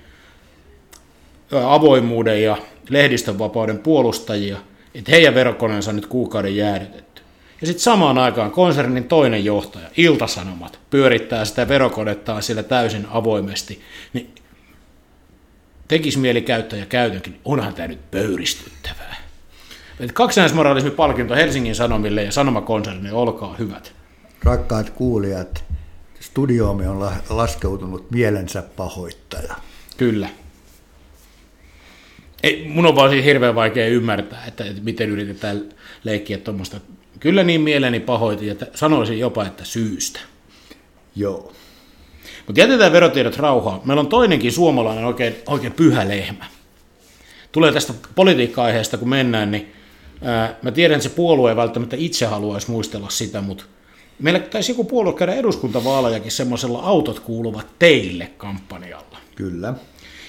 avoimuuden 1.65 2.43
ja 2.43 2.57
lehdistönvapauden 2.89 3.79
puolustajia, 3.79 4.57
että 4.95 5.11
heidän 5.11 5.35
verokoneensa 5.35 5.91
on 5.91 5.95
nyt 5.95 6.05
kuukauden 6.05 6.55
jäädytetty. 6.55 7.21
Ja 7.63 7.67
sitten 7.67 7.83
samaan 7.83 8.17
aikaan 8.17 8.51
konsernin 8.51 9.03
toinen 9.03 9.45
johtaja, 9.45 9.89
Iltasanomat, 9.97 10.79
pyörittää 10.89 11.45
sitä 11.45 11.67
verokonettaan 11.67 12.43
sillä 12.43 12.63
täysin 12.63 13.07
avoimesti, 13.09 13.81
niin 14.13 14.35
tekisi 15.87 16.19
mieli 16.19 16.41
käyttää 16.41 16.79
ja 16.79 16.85
käytänkin, 16.85 17.39
onhan 17.45 17.73
tämä 17.73 17.87
nyt 17.87 18.11
pöyristyttävää. 18.11 19.15
palkinto 20.91 21.35
Helsingin 21.35 21.75
Sanomille 21.75 22.23
ja 22.23 22.31
Sanomakonserni, 22.31 23.11
olkaa 23.11 23.55
hyvät. 23.59 23.93
Rakkaat 24.43 24.89
kuulijat, 24.89 25.63
studioomme 26.19 26.89
on 26.89 27.11
laskeutunut 27.29 28.11
mielensä 28.11 28.61
pahoittaja. 28.61 29.55
Kyllä. 29.97 30.29
Ei, 32.43 32.67
mun 32.67 32.85
on 32.85 32.95
vaan 32.95 33.09
siis 33.09 33.25
hirveän 33.25 33.55
vaikea 33.55 33.87
ymmärtää, 33.87 34.45
että, 34.47 34.65
että 34.65 34.81
miten 34.81 35.09
yritetään 35.09 35.61
leikkiä 36.03 36.37
tuommoista. 36.37 36.79
Kyllä 37.23 37.43
niin 37.43 37.61
mieleni 37.61 37.99
pahoitin, 37.99 38.51
että 38.51 38.67
sanoisin 38.75 39.19
jopa, 39.19 39.45
että 39.45 39.65
syystä. 39.65 40.19
Joo. 41.15 41.53
Mutta 42.47 42.61
jätetään 42.61 42.91
verotiedot 42.91 43.37
rauhaan. 43.37 43.81
Meillä 43.85 44.01
on 44.01 44.07
toinenkin 44.07 44.51
suomalainen 44.51 45.05
oikein, 45.05 45.35
oikein 45.47 45.73
pyhä 45.73 46.07
lehmä. 46.07 46.45
Tulee 47.51 47.71
tästä 47.71 47.93
politiikka-aiheesta, 48.15 48.97
kun 48.97 49.09
mennään, 49.09 49.51
niin 49.51 49.73
ää, 50.21 50.55
mä 50.61 50.71
tiedän, 50.71 50.95
että 50.95 51.09
se 51.09 51.15
puolue 51.15 51.51
ei 51.51 51.55
välttämättä 51.55 51.95
itse 51.99 52.25
haluaisi 52.25 52.71
muistella 52.71 53.09
sitä, 53.09 53.41
mutta 53.41 53.63
meillä 54.19 54.39
taisi 54.39 54.71
joku 54.71 54.83
puolue 54.83 55.13
käydä 55.13 55.33
eduskuntavaalajakin 55.33 56.31
semmoisella 56.31 56.79
autot 56.79 57.19
kuuluvat 57.19 57.67
teille 57.79 58.31
kampanjalla. 58.37 59.17
Kyllä. 59.35 59.67
Ja 59.67 59.73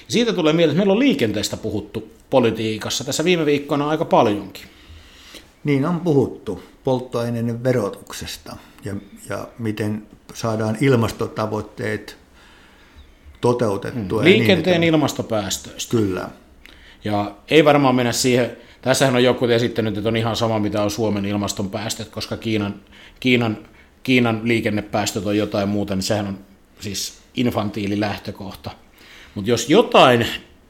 siitä 0.07 0.33
tulee 0.33 0.53
mieleen, 0.53 0.71
että 0.71 0.79
meillä 0.79 0.93
on 0.93 0.99
liikenteestä 0.99 1.57
puhuttu 1.57 2.09
politiikassa 2.29 3.03
tässä 3.03 3.23
viime 3.23 3.45
viikkoina 3.45 3.89
aika 3.89 4.05
paljonkin. 4.05 4.74
Niin 5.65 5.85
on 5.85 5.99
puhuttu 5.99 6.63
polttoaineiden 6.83 7.63
verotuksesta 7.63 8.55
ja, 8.85 8.95
ja 9.29 9.47
miten 9.59 10.07
saadaan 10.33 10.77
ilmastotavoitteet 10.81 12.17
toteutettua. 13.41 14.21
Mm. 14.21 14.25
Liikenteen 14.25 14.81
niin, 14.81 14.93
ilmastopäästöistä. 14.93 15.91
Kyllä. 15.91 16.29
Ja 17.03 17.35
ei 17.47 17.65
varmaan 17.65 17.95
mennä 17.95 18.11
siihen, 18.11 18.57
tässähän 18.81 19.15
on 19.15 19.23
joku 19.23 19.45
esittänyt, 19.45 19.97
että 19.97 20.09
on 20.09 20.17
ihan 20.17 20.35
sama 20.35 20.59
mitä 20.59 20.83
on 20.83 20.91
Suomen 20.91 21.25
ilmastonpäästöt, 21.25 22.09
koska 22.09 22.37
Kiinan, 22.37 22.75
Kiinan, 23.19 23.57
Kiinan 24.03 24.41
liikennepäästöt 24.43 25.25
on 25.25 25.37
jotain 25.37 25.69
muuta, 25.69 25.95
niin 25.95 26.03
sehän 26.03 26.27
on 26.27 26.39
siis 26.79 27.17
infantiili 27.33 27.99
lähtökohta. 27.99 28.71
Mutta 29.35 29.49
jos 29.51 29.69
jotain 29.69 30.27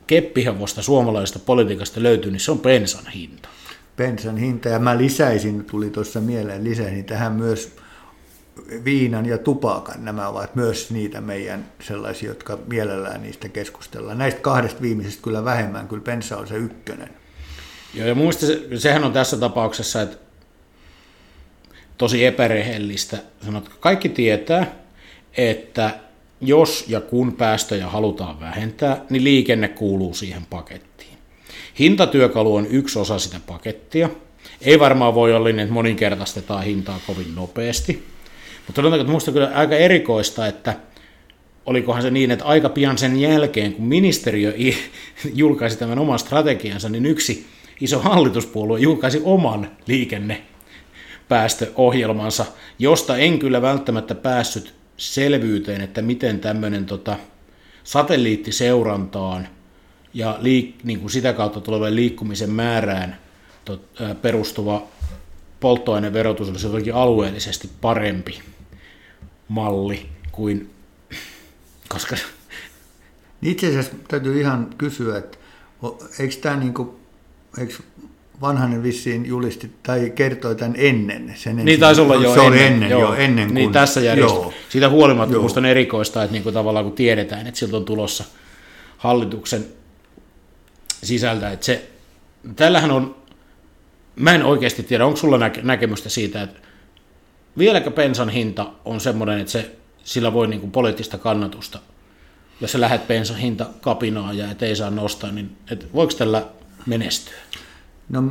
keppihevosta 0.07 0.81
suomalaisesta 0.81 1.39
politiikasta 1.39 2.03
löytyy, 2.03 2.31
niin 2.31 2.39
se 2.39 2.51
on 2.51 2.59
bensan 2.59 3.07
hinta. 3.07 3.49
Bensan 3.97 4.37
hinta, 4.37 4.69
ja 4.69 4.79
mä 4.79 4.97
lisäisin, 4.97 5.65
tuli 5.65 5.89
tuossa 5.89 6.21
mieleen, 6.21 6.63
lisäisin 6.63 7.05
tähän 7.05 7.31
myös 7.31 7.75
viinan 8.85 9.25
ja 9.25 9.37
tupakan. 9.37 10.05
Nämä 10.05 10.27
ovat 10.27 10.55
myös 10.55 10.91
niitä 10.91 11.21
meidän 11.21 11.65
sellaisia, 11.81 12.29
jotka 12.29 12.59
mielellään 12.67 13.23
niistä 13.23 13.49
keskustellaan. 13.49 14.17
Näistä 14.17 14.41
kahdesta 14.41 14.81
viimeisestä 14.81 15.23
kyllä 15.23 15.45
vähemmän, 15.45 15.87
kyllä 15.87 16.03
pensa 16.03 16.37
on 16.37 16.47
se 16.47 16.55
ykkönen. 16.55 17.09
Joo, 17.93 18.07
ja 18.07 18.15
muista 18.15 18.45
se, 18.45 18.67
sehän 18.77 19.03
on 19.03 19.13
tässä 19.13 19.37
tapauksessa, 19.37 20.01
että 20.01 20.17
tosi 21.97 22.25
epärehellistä. 22.25 23.17
Sanot, 23.45 23.69
kaikki 23.69 24.09
tietää, 24.09 24.75
että 25.37 25.99
jos 26.41 26.85
ja 26.87 27.01
kun 27.01 27.33
päästöjä 27.33 27.87
halutaan 27.87 28.39
vähentää, 28.39 29.05
niin 29.09 29.23
liikenne 29.23 29.67
kuuluu 29.67 30.13
siihen 30.13 30.45
pakettiin. 30.45 31.14
Hintatyökalu 31.79 32.55
on 32.55 32.67
yksi 32.69 32.99
osa 32.99 33.19
sitä 33.19 33.39
pakettia. 33.47 34.09
Ei 34.61 34.79
varmaan 34.79 35.15
voi 35.15 35.33
olla 35.33 35.47
niin, 35.47 35.59
että 35.59 35.73
moninkertaistetaan 35.73 36.63
hintaa 36.63 36.99
kovin 37.07 37.35
nopeasti. 37.35 38.03
Mutta 38.67 38.81
sanotaanko, 38.81 39.01
että 39.01 39.07
minusta 39.07 39.31
kyllä 39.31 39.51
aika 39.55 39.75
erikoista, 39.75 40.47
että 40.47 40.75
olikohan 41.65 42.01
se 42.01 42.11
niin, 42.11 42.31
että 42.31 42.45
aika 42.45 42.69
pian 42.69 42.97
sen 42.97 43.19
jälkeen, 43.19 43.73
kun 43.73 43.85
ministeriö 43.85 44.53
julkaisi 45.33 45.77
tämän 45.77 45.99
oman 45.99 46.19
strategiansa, 46.19 46.89
niin 46.89 47.05
yksi 47.05 47.45
iso 47.81 47.99
hallituspuolue 47.99 48.79
julkaisi 48.79 49.21
oman 49.23 49.71
liikennepäästöohjelmansa, 49.87 52.45
josta 52.79 53.17
en 53.17 53.39
kyllä 53.39 53.61
välttämättä 53.61 54.15
päässyt 54.15 54.73
selvyyteen, 54.97 55.81
että 55.81 56.01
miten 56.01 56.39
tämmöinen 56.39 56.85
tota, 56.85 57.15
satelliittiseurantaan 57.83 59.47
ja 60.15 60.37
liik, 60.41 60.75
niin 60.83 60.99
kuin 60.99 61.11
sitä 61.11 61.33
kautta 61.33 61.61
tulevan 61.61 61.95
liikkumisen 61.95 62.49
määrään 62.49 63.17
tot, 63.65 64.01
ää, 64.01 64.15
perustuva 64.15 64.83
polttoaineverotus 65.59 66.49
olisi 66.49 66.65
jotenkin 66.65 66.93
alueellisesti 66.93 67.69
parempi 67.81 68.41
malli 69.47 70.05
kuin, 70.31 70.69
koska... 71.93 72.15
Itse 73.41 73.67
asiassa 73.67 73.91
täytyy 74.07 74.41
ihan 74.41 74.69
kysyä, 74.77 75.17
että 75.17 75.37
eikö 76.19 76.35
tämä 76.41 76.55
niin 76.55 76.73
kuin, 76.73 76.89
eikö 77.57 77.73
Vanhanen 78.41 78.83
vissiin 78.83 79.25
julisti 79.25 79.71
tai 79.83 80.11
kertoi 80.15 80.55
tämän 80.55 80.75
ennen. 80.77 81.33
Sen 81.35 81.55
niin 81.55 81.79
taisi 81.79 82.01
olla 82.01 82.15
jo 82.15 82.33
se 82.33 82.39
ennen. 82.39 82.47
Oli 82.47 82.63
ennen, 82.63 82.89
joo, 82.89 83.01
jo, 83.01 83.13
ennen 83.13 83.35
niin 83.35 83.47
kuin, 83.47 83.55
niin 83.55 83.71
tässä 83.71 84.01
järjestelmässä. 84.01 84.59
Siitä 84.69 84.89
huolimatta 84.89 85.33
joo. 85.33 85.41
minusta 85.41 85.59
on 85.59 85.65
erikoista, 85.65 86.23
että 86.23 86.33
niin 86.33 86.43
kuin 86.43 86.53
tavallaan 86.53 86.85
kun 86.85 86.93
tiedetään, 86.93 87.47
että 87.47 87.59
siltä 87.59 87.77
on 87.77 87.85
tulossa 87.85 88.23
hallituksen 88.97 89.65
sisältä, 91.05 91.51
että 91.51 91.65
se, 91.65 91.89
tällähän 92.55 92.91
on, 92.91 93.15
mä 94.15 94.35
en 94.35 94.43
oikeasti 94.43 94.83
tiedä, 94.83 95.05
onko 95.05 95.17
sulla 95.17 95.37
näke, 95.37 95.61
näkemystä 95.61 96.09
siitä, 96.09 96.41
että 96.41 96.59
vieläkö 97.57 97.91
pensan 97.91 98.29
hinta 98.29 98.71
on 98.85 98.99
semmoinen, 98.99 99.39
että 99.39 99.51
se, 99.51 99.75
sillä 100.03 100.33
voi 100.33 100.47
niin 100.47 100.59
kuin 100.59 100.71
poliittista 100.71 101.17
kannatusta, 101.17 101.79
jos 102.61 102.71
sä 102.71 102.81
lähdet 102.81 103.07
pensan 103.07 103.37
hinta 103.37 103.65
kapinaa 103.81 104.33
ja 104.33 104.51
et 104.51 104.63
ei 104.63 104.75
saa 104.75 104.89
nostaa, 104.89 105.31
niin 105.31 105.57
et 105.71 105.93
voiko 105.93 106.13
tällä 106.13 106.45
menestyä? 106.85 107.33
No 108.09 108.23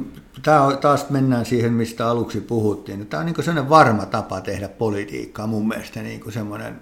tämä 0.43 0.77
taas 0.81 1.11
mennään 1.11 1.47
siihen, 1.47 1.73
mistä 1.73 2.09
aluksi 2.09 2.41
puhuttiin. 2.41 3.07
Tämä 3.07 3.21
on 3.21 3.27
niin 3.27 3.37
sellainen 3.45 3.69
varma 3.69 4.07
tapa 4.07 4.41
tehdä 4.41 4.69
politiikkaa 4.69 5.47
mun 5.47 5.69
mielestä. 5.69 6.03
Niin 6.03 6.21
kuin 6.21 6.33
semmoinen, 6.33 6.81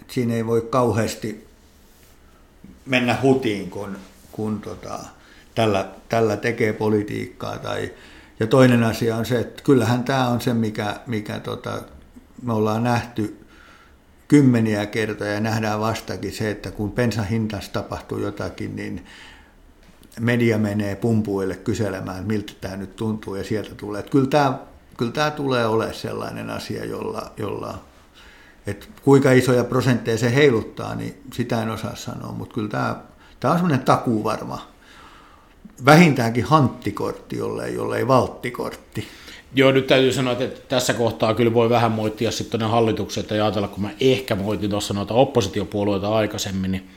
että 0.00 0.14
siinä 0.14 0.34
ei 0.34 0.46
voi 0.46 0.60
kauheasti 0.70 1.46
mennä 2.86 3.18
hutiin, 3.22 3.70
kun, 3.70 3.96
kun 4.36 4.60
tota, 4.60 4.98
tällä, 5.54 5.88
tällä 6.08 6.36
tekee 6.36 6.72
politiikkaa. 6.72 7.58
Tai, 7.58 7.92
ja 8.40 8.46
toinen 8.46 8.82
asia 8.82 9.16
on 9.16 9.26
se, 9.26 9.40
että 9.40 9.62
kyllähän 9.62 10.04
tämä 10.04 10.28
on 10.28 10.40
se, 10.40 10.54
mikä, 10.54 11.00
mikä 11.06 11.40
tota, 11.40 11.82
me 12.42 12.52
ollaan 12.52 12.84
nähty 12.84 13.46
kymmeniä 14.28 14.86
kertoja 14.86 15.32
ja 15.32 15.40
nähdään 15.40 15.80
vastakin 15.80 16.32
se, 16.32 16.50
että 16.50 16.70
kun 16.70 16.92
pensan 16.92 17.26
hintassa 17.26 17.72
tapahtuu 17.72 18.18
jotakin, 18.18 18.76
niin 18.76 19.04
media 20.20 20.58
menee 20.58 20.96
pumpuille 20.96 21.56
kyselemään, 21.56 22.24
miltä 22.24 22.52
tämä 22.60 22.76
nyt 22.76 22.96
tuntuu 22.96 23.34
ja 23.34 23.44
sieltä 23.44 23.74
tulee. 23.74 23.98
Että 23.98 24.12
kyllä 24.12 24.28
tämä, 24.28 24.58
kyllä 24.96 25.12
tämä 25.12 25.30
tulee 25.30 25.66
olemaan 25.66 25.94
sellainen 25.94 26.50
asia, 26.50 26.84
jolla, 26.84 27.32
jolla 27.36 27.78
että 28.66 28.86
kuinka 29.02 29.32
isoja 29.32 29.64
prosentteja 29.64 30.18
se 30.18 30.34
heiluttaa, 30.34 30.94
niin 30.94 31.22
sitä 31.32 31.62
en 31.62 31.70
osaa 31.70 31.96
sanoa, 31.96 32.32
mutta 32.32 32.54
kyllä 32.54 32.68
tämä, 32.68 33.02
tämä 33.40 33.52
on 33.52 33.58
semmoinen 33.58 33.84
takuvarma, 33.84 34.68
vähintäänkin 35.84 36.44
hanttikortti, 36.44 37.36
jollei, 37.36 37.74
jollei 37.74 38.08
valttikortti. 38.08 39.08
Joo, 39.54 39.72
nyt 39.72 39.86
täytyy 39.86 40.12
sanoa, 40.12 40.32
että 40.32 40.60
tässä 40.68 40.94
kohtaa 40.94 41.34
kyllä 41.34 41.54
voi 41.54 41.70
vähän 41.70 41.92
moittia 41.92 42.30
sitten 42.30 42.60
ne 42.60 42.66
hallitukset 42.66 43.30
ja 43.30 43.44
ajatella, 43.44 43.68
kun 43.68 43.82
mä 43.82 43.90
ehkä 44.00 44.34
moitin 44.34 44.70
tuossa 44.70 44.94
noita 44.94 45.14
oppositiopuolueita 45.14 46.16
aikaisemmin, 46.16 46.72
niin 46.72 46.88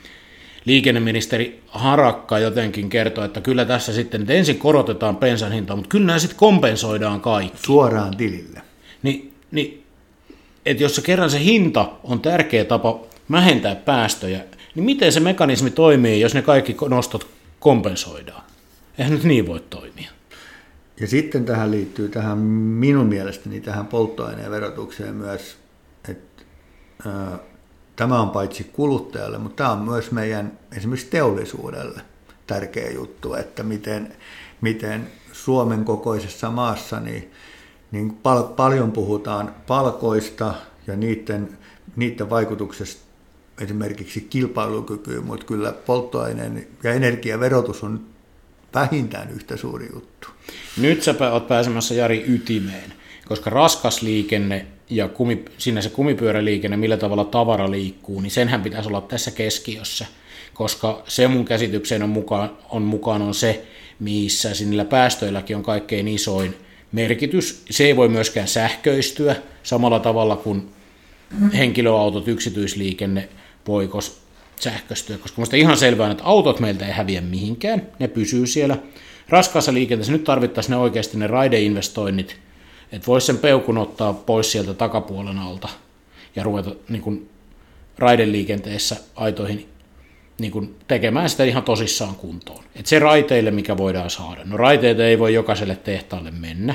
liikenneministeri 0.64 1.62
Harakka 1.66 2.38
jotenkin 2.38 2.88
kertoi, 2.88 3.24
että 3.24 3.40
kyllä 3.40 3.64
tässä 3.64 3.92
sitten, 3.92 4.20
että 4.20 4.32
ensin 4.32 4.58
korotetaan 4.58 5.16
bensan 5.16 5.52
hintaa, 5.52 5.76
mutta 5.76 5.88
kyllä 5.88 6.06
nämä 6.06 6.18
sitten 6.18 6.38
kompensoidaan 6.38 7.20
kaikki. 7.20 7.66
Suoraan 7.66 8.16
tilille. 8.16 8.62
Ni, 9.02 9.32
niin, 9.50 9.84
että 10.66 10.82
jos 10.82 10.96
se 10.96 11.02
kerran 11.02 11.30
se 11.30 11.40
hinta 11.44 11.90
on 12.04 12.20
tärkeä 12.20 12.64
tapa 12.64 13.00
vähentää 13.30 13.74
päästöjä, 13.74 14.40
niin 14.74 14.84
miten 14.84 15.12
se 15.12 15.20
mekanismi 15.20 15.70
toimii, 15.70 16.20
jos 16.20 16.34
ne 16.34 16.42
kaikki 16.42 16.76
nostot 16.88 17.26
kompensoidaan? 17.60 18.42
Eihän 18.98 19.14
nyt 19.14 19.24
niin 19.24 19.46
voi 19.46 19.60
toimia. 19.60 20.10
Ja 21.00 21.06
sitten 21.06 21.44
tähän 21.44 21.70
liittyy 21.70 22.08
tähän 22.08 22.38
minun 22.38 23.06
mielestäni 23.06 23.60
tähän 23.60 23.86
polttoaineen 23.86 24.50
verotukseen 24.50 25.14
myös, 25.14 25.56
että 26.08 26.44
Tämä 28.00 28.20
on 28.20 28.30
paitsi 28.30 28.64
kuluttajalle, 28.64 29.38
mutta 29.38 29.56
tämä 29.56 29.72
on 29.72 29.78
myös 29.78 30.10
meidän 30.10 30.58
esimerkiksi 30.76 31.10
teollisuudelle 31.10 32.00
tärkeä 32.46 32.90
juttu, 32.90 33.34
että 33.34 33.62
miten, 33.62 34.12
miten 34.60 35.06
Suomen 35.32 35.84
kokoisessa 35.84 36.50
maassa 36.50 37.00
niin, 37.00 37.30
niin 37.90 38.12
pal- 38.12 38.42
paljon 38.42 38.92
puhutaan 38.92 39.54
palkoista 39.66 40.54
ja 40.86 40.96
niiden, 40.96 41.58
niiden 41.96 42.30
vaikutuksesta 42.30 43.02
esimerkiksi 43.60 44.20
kilpailukykyyn, 44.20 45.24
mutta 45.24 45.46
kyllä 45.46 45.72
polttoaineen 45.72 46.66
ja 46.82 46.92
energiaverotus 46.92 47.84
on 47.84 48.00
vähintään 48.74 49.30
yhtä 49.30 49.56
suuri 49.56 49.88
juttu. 49.92 50.28
Nyt 50.76 51.02
sä 51.02 51.14
oot 51.32 51.48
pääsemässä 51.48 51.94
Jari 51.94 52.24
ytimeen, 52.28 52.92
koska 53.26 53.50
raskas 53.50 54.02
liikenne 54.02 54.66
ja 54.90 55.08
kumi, 55.08 55.44
sinne 55.58 55.82
se 55.82 55.90
kumipyöräliikenne, 55.90 56.76
millä 56.76 56.96
tavalla 56.96 57.24
tavara 57.24 57.70
liikkuu, 57.70 58.20
niin 58.20 58.30
senhän 58.30 58.62
pitäisi 58.62 58.88
olla 58.88 59.00
tässä 59.00 59.30
keskiössä, 59.30 60.06
koska 60.54 61.02
se 61.08 61.28
mun 61.28 61.44
käsitykseen 61.44 62.02
on 62.02 62.08
mukaan 62.10 62.50
on, 62.68 62.82
mukaan 62.82 63.22
on 63.22 63.34
se, 63.34 63.66
missä 64.00 64.54
sinillä 64.54 64.84
päästöilläkin 64.84 65.56
on 65.56 65.62
kaikkein 65.62 66.08
isoin 66.08 66.54
merkitys. 66.92 67.62
Se 67.70 67.84
ei 67.84 67.96
voi 67.96 68.08
myöskään 68.08 68.48
sähköistyä 68.48 69.36
samalla 69.62 70.00
tavalla 70.00 70.36
kuin 70.36 70.68
henkilöautot, 71.58 72.28
yksityisliikenne 72.28 73.28
voi 73.66 73.90
sähköistyä, 74.60 75.18
koska 75.18 75.36
minusta 75.36 75.56
ihan 75.56 75.76
selvää 75.76 76.10
että 76.10 76.24
autot 76.24 76.60
meiltä 76.60 76.86
ei 76.86 76.92
häviä 76.92 77.20
mihinkään, 77.20 77.86
ne 77.98 78.08
pysyy 78.08 78.46
siellä. 78.46 78.76
Raskaassa 79.28 79.74
liikenteessä 79.74 80.12
nyt 80.12 80.24
tarvittaisiin 80.24 80.70
ne 80.70 80.76
oikeasti 80.76 81.18
ne 81.18 81.26
raideinvestoinnit, 81.26 82.36
että 82.92 83.06
voisi 83.06 83.26
sen 83.26 83.38
peukun 83.38 83.78
ottaa 83.78 84.12
pois 84.12 84.52
sieltä 84.52 84.74
takapuolen 84.74 85.38
alta 85.38 85.68
ja 86.36 86.42
ruveta 86.42 86.74
niin 86.88 87.02
kuin, 87.02 87.28
raideliikenteessä 87.98 88.96
aitoihin 89.16 89.68
niin 90.38 90.52
kuin, 90.52 90.74
tekemään 90.88 91.30
sitä 91.30 91.44
ihan 91.44 91.62
tosissaan 91.62 92.14
kuntoon. 92.14 92.64
Et 92.76 92.86
se 92.86 92.98
raiteille, 92.98 93.50
mikä 93.50 93.76
voidaan 93.76 94.10
saada. 94.10 94.40
No 94.44 94.56
raiteita 94.56 95.04
ei 95.04 95.18
voi 95.18 95.34
jokaiselle 95.34 95.76
tehtaalle 95.76 96.30
mennä. 96.30 96.74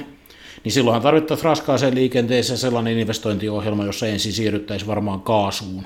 Niin 0.64 0.72
silloinhan 0.72 1.02
tarvittaisiin 1.02 1.46
raskaaseen 1.46 1.96
liikenteeseen 1.96 2.58
sellainen 2.58 2.98
investointiohjelma, 2.98 3.86
jossa 3.86 4.08
ensin 4.08 4.34
siirryttäisiin 4.34 4.88
varmaan 4.88 5.22
kaasuun, 5.22 5.86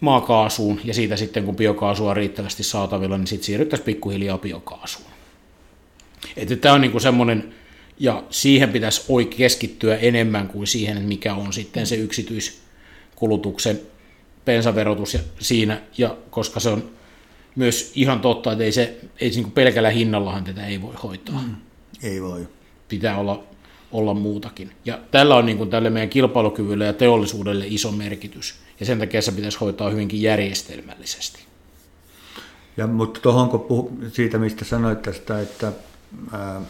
maakaasuun, 0.00 0.80
ja 0.84 0.94
siitä 0.94 1.16
sitten 1.16 1.44
kun 1.44 1.56
biokaasua 1.56 2.10
on 2.10 2.16
riittävästi 2.16 2.62
saatavilla, 2.62 3.18
niin 3.18 3.26
sitten 3.26 3.46
siirryttäisiin 3.46 3.84
pikkuhiljaa 3.84 4.38
biokaasuun. 4.38 5.10
Että 6.36 6.56
tämä 6.56 6.74
on 6.74 6.80
niin 6.80 6.90
kuin 6.90 7.02
semmoinen 7.02 7.54
ja 7.98 8.22
siihen 8.30 8.72
pitäisi 8.72 9.04
oikein 9.08 9.38
keskittyä 9.38 9.96
enemmän 9.96 10.48
kuin 10.48 10.66
siihen, 10.66 10.96
että 10.96 11.08
mikä 11.08 11.34
on 11.34 11.52
sitten 11.52 11.86
se 11.86 11.96
yksityiskulutuksen 11.96 13.80
pensaverotus 14.44 15.14
ja 15.14 15.20
siinä, 15.38 15.82
ja 15.98 16.16
koska 16.30 16.60
se 16.60 16.68
on 16.68 16.90
myös 17.56 17.92
ihan 17.94 18.20
totta, 18.20 18.52
että 18.52 18.64
ei 18.64 18.72
se, 18.72 18.98
ei 19.20 19.32
se 19.32 19.40
niin 19.40 19.52
pelkällä 19.52 19.90
hinnallahan 19.90 20.44
tätä 20.44 20.66
ei 20.66 20.82
voi 20.82 20.94
hoitaa. 21.02 21.42
Mm, 21.42 21.54
ei 22.02 22.22
voi. 22.22 22.48
Pitää 22.88 23.18
olla, 23.18 23.44
olla 23.92 24.14
muutakin. 24.14 24.72
Ja 24.84 24.98
tällä 25.10 25.36
on 25.36 25.46
niin 25.46 25.58
kuin 25.58 25.70
tälle 25.70 25.90
meidän 25.90 26.08
kilpailukyvylle 26.08 26.84
ja 26.84 26.92
teollisuudelle 26.92 27.64
iso 27.68 27.92
merkitys, 27.92 28.54
ja 28.80 28.86
sen 28.86 28.98
takia 28.98 29.22
se 29.22 29.32
pitäisi 29.32 29.58
hoitaa 29.58 29.90
hyvinkin 29.90 30.22
järjestelmällisesti. 30.22 31.46
Ja, 32.76 32.86
mutta 32.86 33.20
tuohonko 33.20 33.58
puhu, 33.58 33.98
siitä, 34.12 34.38
mistä 34.38 34.64
sanoit 34.64 35.02
tästä, 35.02 35.40
että 35.40 35.72
ää, 36.32 36.60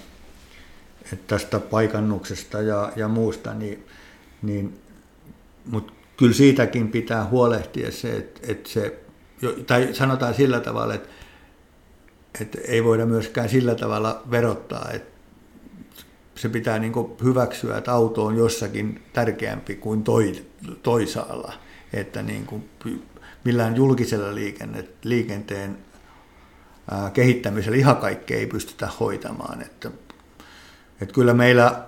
tästä 1.27 1.61
paikannuksesta 1.61 2.63
ja, 2.63 2.93
ja 2.97 3.09
muusta, 3.09 3.55
niin, 3.55 3.85
niin 4.43 4.79
mutta 5.71 5.93
kyllä 6.17 6.35
siitäkin 6.35 6.89
pitää 6.89 7.25
huolehtia 7.25 7.93
se, 7.93 8.17
että, 8.17 8.41
että 8.53 8.69
se, 8.69 9.01
tai 9.67 9.89
sanotaan 9.93 10.35
sillä 10.35 10.61
tavalla, 10.61 10.95
että, 10.95 11.09
että 12.41 12.59
ei 12.65 12.85
voida 12.85 13.07
myöskään 13.07 13.49
sillä 13.49 13.75
tavalla 13.75 14.23
verottaa, 14.31 14.91
että 14.93 15.16
se 16.37 16.49
pitää 16.49 16.79
niin 16.79 16.93
hyväksyä, 17.25 17.79
että 17.79 17.93
auto 17.93 18.25
on 18.25 18.37
jossakin 18.37 19.03
tärkeämpi 19.13 19.75
kuin 19.75 20.03
toi, 20.03 20.33
toisaalla. 20.83 21.53
Että 21.93 22.23
niin 22.23 22.47
kuin 22.47 22.69
millään 23.45 23.77
julkisella 23.77 24.35
liikenne, 24.35 24.85
liikenteen 25.05 25.79
ää, 26.91 27.11
kehittämisellä 27.11 27.79
ihan 27.79 27.97
kaikkea 27.97 28.39
ei 28.39 28.47
pystytä 28.47 28.89
hoitamaan. 29.01 29.63
Että, 29.63 29.91
että 31.01 31.15
kyllä 31.15 31.35
meillä 31.35 31.83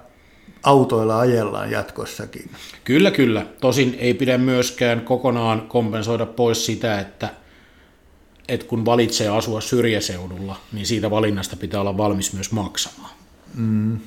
autoilla 0.63 1.19
ajellaan 1.19 1.71
jatkossakin. 1.71 2.51
Kyllä, 2.85 3.11
kyllä. 3.11 3.47
Tosin 3.61 3.97
ei 3.99 4.15
pidä 4.15 4.39
myöskään 4.39 5.01
kokonaan 5.01 5.63
kompensoida 5.63 6.27
pois 6.27 6.67
sitä, 6.67 7.01
että, 7.01 7.29
että 8.49 8.67
kun 8.67 8.85
valitsee 8.85 9.29
asua 9.29 9.61
syrjäseudulla, 9.61 10.57
niin 10.73 10.87
siitä 10.87 11.11
valinnasta 11.11 11.57
pitää 11.57 11.81
olla 11.81 11.97
valmis 11.97 12.33
myös 12.33 12.53
maksamaan. 12.53 13.11
Mm. 13.55 13.99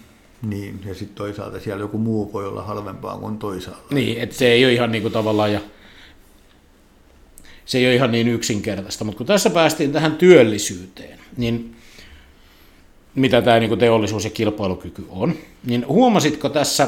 Niin, 0.41 0.81
ja 0.85 0.93
sitten 0.95 1.15
toisaalta 1.15 1.59
siellä 1.59 1.83
joku 1.83 1.97
muu 1.97 2.33
voi 2.33 2.47
olla 2.47 2.61
halvempaa 2.63 3.17
kuin 3.17 3.37
toisaalta. 3.37 3.95
Niin, 3.95 4.21
että 4.21 4.35
se 4.35 4.47
ei 4.47 4.65
ole 4.65 4.73
ihan 4.73 4.91
niin 4.91 5.01
kuin 5.01 5.13
tavallaan, 5.13 5.53
ja 5.53 5.61
se 7.65 7.77
ei 7.77 7.85
ole 7.85 7.95
ihan 7.95 8.11
niin 8.11 8.27
yksinkertaista, 8.27 9.05
mutta 9.05 9.17
kun 9.17 9.27
tässä 9.27 9.49
päästiin 9.49 9.91
tähän 9.91 10.15
työllisyyteen, 10.15 11.19
niin 11.37 11.75
mitä 13.15 13.41
tämä 13.41 13.59
niin 13.59 13.79
teollisuus 13.79 14.23
ja 14.23 14.29
kilpailukyky 14.29 15.05
on, 15.09 15.35
niin 15.65 15.87
huomasitko 15.87 16.49
tässä 16.49 16.87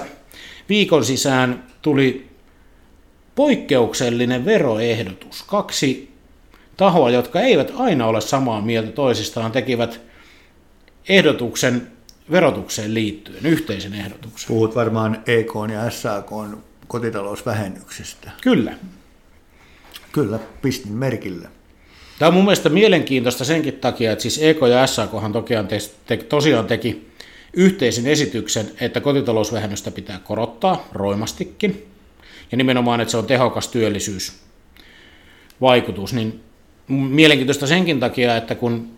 viikon 0.69 1.05
sisään 1.05 1.63
tuli 1.81 2.27
poikkeuksellinen 3.35 4.45
veroehdotus. 4.45 5.43
Kaksi 5.43 6.11
tahoa, 6.77 7.09
jotka 7.09 7.41
eivät 7.41 7.71
aina 7.75 8.07
ole 8.07 8.21
samaa 8.21 8.61
mieltä 8.61 8.91
toisistaan, 8.91 9.51
tekivät 9.51 10.01
ehdotuksen 11.09 11.92
verotukseen 12.31 12.93
liittyen, 12.93 13.45
yhteisen 13.45 13.93
ehdotuksen. 13.93 14.47
Puhut 14.47 14.75
varmaan 14.75 15.23
EK 15.27 15.51
ja 15.73 15.89
SAK 15.89 16.29
kotitalousvähennyksestä. 16.87 18.31
Kyllä. 18.41 18.73
Kyllä, 20.11 20.39
pistin 20.61 20.91
merkille. 20.91 21.47
Tämä 22.19 22.27
on 22.27 22.33
mun 22.33 22.43
mielestä 22.43 22.69
mielenkiintoista 22.69 23.45
senkin 23.45 23.73
takia, 23.73 24.11
että 24.11 24.21
siis 24.21 24.39
EK 24.41 24.57
ja 24.69 24.87
SAK 24.87 25.11
tosiaan, 25.33 25.67
te, 25.67 25.77
te, 26.05 26.17
tosiaan 26.17 26.67
teki 26.67 27.07
yhteisen 27.53 28.07
esityksen, 28.07 28.71
että 28.79 29.01
kotitalousvähennystä 29.01 29.91
pitää 29.91 30.19
korottaa 30.19 30.87
roimastikin, 30.91 31.87
ja 32.51 32.57
nimenomaan, 32.57 33.01
että 33.01 33.11
se 33.11 33.17
on 33.17 33.25
tehokas 33.25 33.67
työllisyysvaikutus, 33.67 36.13
niin 36.13 36.43
mielenkiintoista 36.87 37.67
senkin 37.67 37.99
takia, 37.99 38.37
että 38.37 38.55
kun 38.55 38.89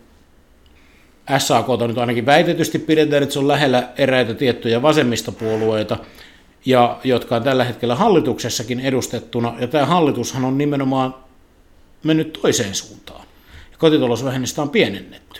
SAK 1.37 1.69
on 1.69 1.89
nyt 1.89 1.97
ainakin 1.97 2.25
väitetysti 2.25 2.79
pidetään, 2.79 3.23
että 3.23 3.33
se 3.33 3.39
on 3.39 3.47
lähellä 3.47 3.89
eräitä 3.97 4.33
tiettyjä 4.33 4.81
vasemmistopuolueita, 4.81 5.97
ja 6.65 6.99
jotka 7.03 7.35
on 7.35 7.43
tällä 7.43 7.63
hetkellä 7.63 7.95
hallituksessakin 7.95 8.79
edustettuna, 8.79 9.55
ja 9.59 9.67
tämä 9.67 9.85
hallitushan 9.85 10.45
on 10.45 10.57
nimenomaan 10.57 11.15
mennyt 12.03 12.39
toiseen 12.41 12.75
suuntaan. 12.75 13.25
Ja 13.71 13.77
kotitalousvähennystä 13.77 14.61
on 14.61 14.69
pienennetty. 14.69 15.39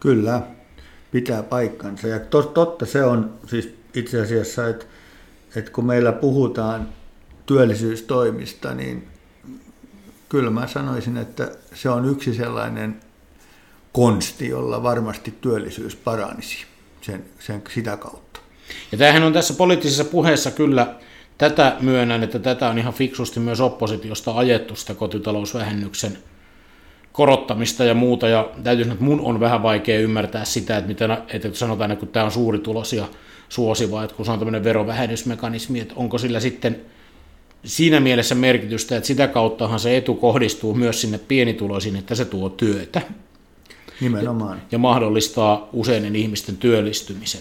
Kyllä, 0.00 0.42
pitää 1.10 1.42
paikkansa. 1.42 2.08
Ja 2.08 2.20
totta 2.54 2.86
se 2.86 3.04
on 3.04 3.38
siis 3.46 3.74
itse 3.94 4.20
asiassa, 4.20 4.68
että, 4.68 4.86
että 5.56 5.70
kun 5.70 5.86
meillä 5.86 6.12
puhutaan 6.12 6.88
työllisyystoimista, 7.46 8.74
niin 8.74 9.08
kyllä 10.28 10.50
mä 10.50 10.66
sanoisin, 10.66 11.16
että 11.16 11.50
se 11.74 11.88
on 11.88 12.04
yksi 12.04 12.34
sellainen 12.34 13.00
konsti, 13.96 14.48
jolla 14.48 14.82
varmasti 14.82 15.34
työllisyys 15.40 15.96
paranisi 15.96 16.56
sen, 17.00 17.24
sen, 17.38 17.62
sitä 17.74 17.96
kautta. 17.96 18.40
Ja 18.92 18.98
tämähän 18.98 19.22
on 19.22 19.32
tässä 19.32 19.54
poliittisessa 19.54 20.04
puheessa 20.04 20.50
kyllä, 20.50 20.94
tätä 21.38 21.76
myönnän, 21.80 22.22
että 22.22 22.38
tätä 22.38 22.68
on 22.68 22.78
ihan 22.78 22.94
fiksusti 22.94 23.40
myös 23.40 23.60
oppositiosta 23.60 24.32
ajettu 24.34 24.76
sitä 24.76 24.94
kotitalousvähennyksen 24.94 26.18
korottamista 27.12 27.84
ja 27.84 27.94
muuta, 27.94 28.28
ja 28.28 28.50
täytyy 28.62 28.84
sanoa, 28.84 28.94
että 28.94 29.04
mun 29.04 29.20
on 29.20 29.40
vähän 29.40 29.62
vaikea 29.62 30.00
ymmärtää 30.00 30.44
sitä, 30.44 30.76
että, 30.76 30.88
miten, 30.88 31.10
että 31.28 31.48
sanotaan, 31.52 31.90
että 31.90 32.00
kun 32.00 32.12
tämä 32.12 32.24
on 32.24 32.32
suuri 32.32 32.58
tulos 32.58 32.92
ja 32.92 33.08
suosiva, 33.48 34.04
että 34.04 34.16
kun 34.16 34.26
se 34.26 34.32
on 34.32 34.38
tämmöinen 34.38 34.64
verovähennysmekanismi, 34.64 35.80
että 35.80 35.94
onko 35.96 36.18
sillä 36.18 36.40
sitten 36.40 36.80
siinä 37.64 38.00
mielessä 38.00 38.34
merkitystä, 38.34 38.96
että 38.96 39.06
sitä 39.06 39.28
kauttahan 39.28 39.80
se 39.80 39.96
etu 39.96 40.14
kohdistuu 40.14 40.74
myös 40.74 41.00
sinne 41.00 41.18
pienituloisiin, 41.18 41.96
että 41.96 42.14
se 42.14 42.24
tuo 42.24 42.48
työtä. 42.48 43.02
Nimenomaan. 44.00 44.62
Ja 44.72 44.78
mahdollistaa 44.78 45.68
useinen 45.72 46.16
ihmisten 46.16 46.56
työllistymisen. 46.56 47.40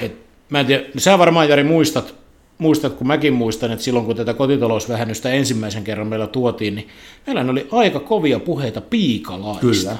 Et, 0.00 0.16
mä 0.50 0.60
en 0.60 0.66
tiedä, 0.66 0.84
sä 0.98 1.18
varmaan 1.18 1.48
Jari 1.48 1.64
muistat, 1.64 2.14
muistat, 2.58 2.92
kun 2.92 3.06
mäkin 3.06 3.32
muistan, 3.32 3.72
että 3.72 3.84
silloin 3.84 4.06
kun 4.06 4.16
tätä 4.16 4.34
kotitalousvähennystä 4.34 5.30
ensimmäisen 5.30 5.84
kerran 5.84 6.06
meillä 6.06 6.26
tuotiin, 6.26 6.74
niin 6.74 6.88
meillä 7.26 7.50
oli 7.50 7.68
aika 7.72 8.00
kovia 8.00 8.40
puheita 8.40 8.80
piikalaista. 8.80 9.60
Kyllä. 9.60 9.96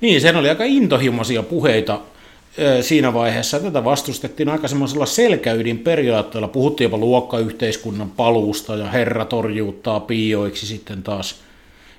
Niin, 0.00 0.20
sen 0.20 0.36
oli 0.36 0.48
aika 0.48 0.64
intohimoisia 0.64 1.42
puheita 1.42 2.00
siinä 2.80 3.14
vaiheessa. 3.14 3.60
Tätä 3.60 3.84
vastustettiin 3.84 4.48
aika 4.48 4.68
semmoisella 4.68 5.06
selkäydin 5.06 5.78
periaatteella. 5.78 6.48
Puhuttiin 6.48 6.86
jopa 6.86 6.96
luokkayhteiskunnan 6.96 8.10
paluusta 8.10 8.76
ja 8.76 8.86
herra 8.86 9.24
torjuuttaa 9.24 10.00
piioiksi 10.00 10.66
sitten 10.66 11.02
taas 11.02 11.34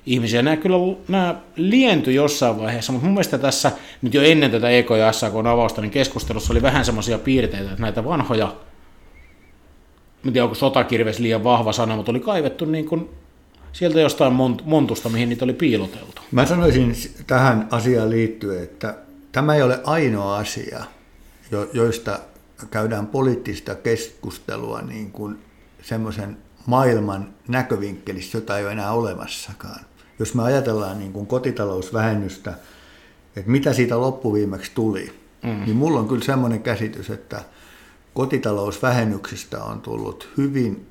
ihmisiä. 0.08 0.42
Nämä 0.42 0.56
kyllä 0.56 0.76
nämä 1.08 1.40
lientyi 1.56 2.14
jossain 2.14 2.58
vaiheessa, 2.58 2.92
mutta 2.92 3.06
mun 3.06 3.14
mielestä 3.14 3.38
tässä 3.38 3.72
nyt 4.02 4.14
jo 4.14 4.22
ennen 4.22 4.50
tätä 4.50 4.70
EK 4.70 4.90
ja 4.90 5.12
SAK 5.12 5.34
avausta, 5.34 5.80
niin 5.80 5.90
keskustelussa 5.90 6.52
oli 6.52 6.62
vähän 6.62 6.84
semmoisia 6.84 7.18
piirteitä, 7.18 7.70
että 7.70 7.82
näitä 7.82 8.04
vanhoja, 8.04 8.56
en 10.26 10.32
tiedä 10.32 10.44
onko 10.44 10.54
sotakirves 10.54 11.18
liian 11.18 11.44
vahva 11.44 11.72
sana, 11.72 11.96
mutta 11.96 12.12
oli 12.12 12.20
kaivettu 12.20 12.64
niin 12.64 12.84
kuin 12.84 13.08
sieltä 13.72 14.00
jostain 14.00 14.32
montusta, 14.64 15.08
mihin 15.08 15.28
niitä 15.28 15.44
oli 15.44 15.52
piiloteltu. 15.52 16.22
Mä 16.30 16.46
sanoisin 16.46 16.94
tähän 17.26 17.68
asiaan 17.70 18.10
liittyen, 18.10 18.62
että 18.62 18.94
tämä 19.32 19.54
ei 19.54 19.62
ole 19.62 19.80
ainoa 19.84 20.36
asia, 20.36 20.84
joista 21.72 22.18
käydään 22.70 23.06
poliittista 23.06 23.74
keskustelua 23.74 24.82
niin 24.82 25.12
kuin 25.12 25.38
semmoisen 25.82 26.36
maailman 26.66 27.28
näkövinkkelissä, 27.48 28.38
jota 28.38 28.58
ei 28.58 28.64
ole 28.64 28.72
enää 28.72 28.92
olemassakaan 28.92 29.80
jos 30.18 30.34
me 30.34 30.42
ajatellaan 30.42 30.98
niin 30.98 31.12
kuin 31.12 31.26
kotitalousvähennystä, 31.26 32.54
että 33.36 33.50
mitä 33.50 33.72
siitä 33.72 34.00
loppuviimeksi 34.00 34.72
tuli, 34.74 35.12
mm. 35.42 35.64
niin 35.64 35.76
mulla 35.76 36.00
on 36.00 36.08
kyllä 36.08 36.24
semmoinen 36.24 36.62
käsitys, 36.62 37.10
että 37.10 37.40
kotitalousvähennyksestä 38.14 39.64
on 39.64 39.80
tullut 39.80 40.28
hyvin, 40.36 40.86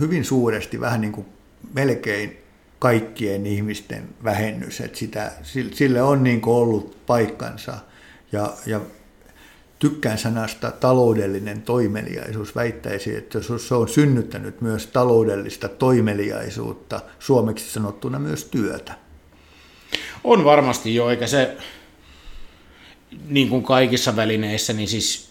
hyvin 0.00 0.24
suuresti, 0.24 0.80
vähän 0.80 1.00
niin 1.00 1.12
kuin 1.12 1.26
melkein 1.74 2.38
kaikkien 2.78 3.46
ihmisten 3.46 4.08
vähennys, 4.24 4.80
että 4.80 4.98
sitä, 4.98 5.32
sille 5.72 6.02
on 6.02 6.24
niin 6.24 6.40
kuin 6.40 6.54
ollut 6.54 7.06
paikkansa 7.06 7.78
ja, 8.32 8.52
ja 8.66 8.80
tykkään 9.84 10.18
sanasta 10.18 10.70
taloudellinen 10.70 11.62
toimeliaisuus. 11.62 12.56
Väittäisi, 12.56 13.16
että 13.16 13.38
se 13.58 13.74
on 13.74 13.88
synnyttänyt 13.88 14.60
myös 14.60 14.86
taloudellista 14.86 15.68
toimeliaisuutta, 15.68 17.00
suomeksi 17.18 17.70
sanottuna 17.70 18.18
myös 18.18 18.44
työtä. 18.44 18.94
On 20.24 20.44
varmasti 20.44 20.94
jo, 20.94 21.10
eikä 21.10 21.26
se 21.26 21.56
niin 23.28 23.48
kuin 23.48 23.62
kaikissa 23.62 24.16
välineissä, 24.16 24.72
niin 24.72 24.88
siis 24.88 25.30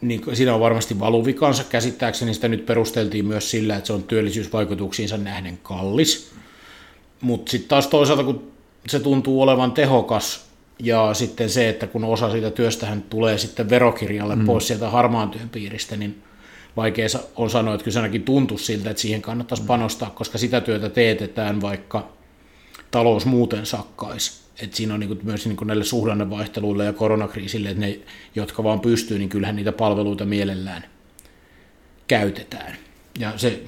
niin 0.00 0.22
siinä 0.32 0.54
on 0.54 0.60
varmasti 0.60 1.00
valuvikansa 1.00 1.64
käsittääkseni. 1.64 2.34
Sitä 2.34 2.48
nyt 2.48 2.66
perusteltiin 2.66 3.26
myös 3.26 3.50
sillä, 3.50 3.76
että 3.76 3.86
se 3.86 3.92
on 3.92 4.02
työllisyysvaikutuksiinsa 4.02 5.16
nähden 5.16 5.58
kallis. 5.62 6.32
Mutta 7.20 7.50
sitten 7.50 7.68
taas 7.68 7.86
toisaalta, 7.86 8.24
kun 8.24 8.52
se 8.88 9.00
tuntuu 9.00 9.42
olevan 9.42 9.72
tehokas, 9.72 10.53
ja 10.78 11.14
sitten 11.14 11.50
se, 11.50 11.68
että 11.68 11.86
kun 11.86 12.04
osa 12.04 12.30
siitä 12.30 12.50
työstähän 12.50 13.02
tulee 13.02 13.38
sitten 13.38 13.70
verokirjalle 13.70 14.36
mm. 14.36 14.44
pois 14.46 14.66
sieltä 14.66 14.90
harmaan 14.90 15.30
työn 15.30 15.48
piiristä, 15.48 15.96
niin 15.96 16.22
vaikea 16.76 17.06
on 17.36 17.50
sanoa, 17.50 17.74
että 17.74 17.84
kyllä 17.84 17.92
se 17.92 17.98
ainakin 17.98 18.22
tuntuu 18.22 18.58
siltä, 18.58 18.90
että 18.90 19.00
siihen 19.00 19.22
kannattaisi 19.22 19.62
mm. 19.62 19.66
panostaa, 19.66 20.10
koska 20.10 20.38
sitä 20.38 20.60
työtä 20.60 20.88
teetetään, 20.88 21.60
vaikka 21.60 22.08
talous 22.90 23.26
muuten 23.26 23.66
sakkaisi. 23.66 24.44
Et 24.62 24.74
siinä 24.74 24.94
on 24.94 25.00
niin 25.00 25.18
myös 25.22 25.46
niin 25.46 25.56
näille 25.64 25.84
suhdannevaihteluille 25.84 26.84
ja 26.84 26.92
koronakriisille, 26.92 27.68
että 27.68 27.80
ne, 27.80 27.98
jotka 28.34 28.64
vaan 28.64 28.80
pystyy, 28.80 29.18
niin 29.18 29.28
kyllähän 29.28 29.56
niitä 29.56 29.72
palveluita 29.72 30.24
mielellään 30.24 30.84
käytetään. 32.06 32.76
Ja 33.18 33.32
se 33.36 33.62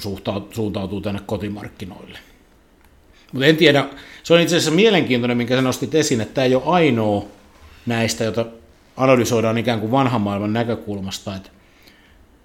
suuntautuu 0.53 1.01
tänne 1.01 1.21
kotimarkkinoille. 1.27 2.19
Mutta 3.37 3.47
en 3.47 3.57
tiedä, 3.57 3.87
se 4.23 4.35
on 4.35 4.41
itse 4.41 4.57
asiassa 4.57 4.75
mielenkiintoinen, 4.75 5.37
minkä 5.37 5.57
sä 5.57 5.63
nostit 5.63 5.95
esiin, 5.95 6.21
että 6.21 6.35
tämä 6.35 6.45
ei 6.45 6.55
ole 6.55 6.63
ainoa 6.67 7.25
näistä, 7.87 8.25
jota 8.25 8.47
analysoidaan 8.97 9.59
ikään 9.59 9.81
kuin 9.81 9.93
vanhan 9.93 10.21
maailman 10.21 10.53
näkökulmasta. 10.53 11.37
Että 11.37 11.51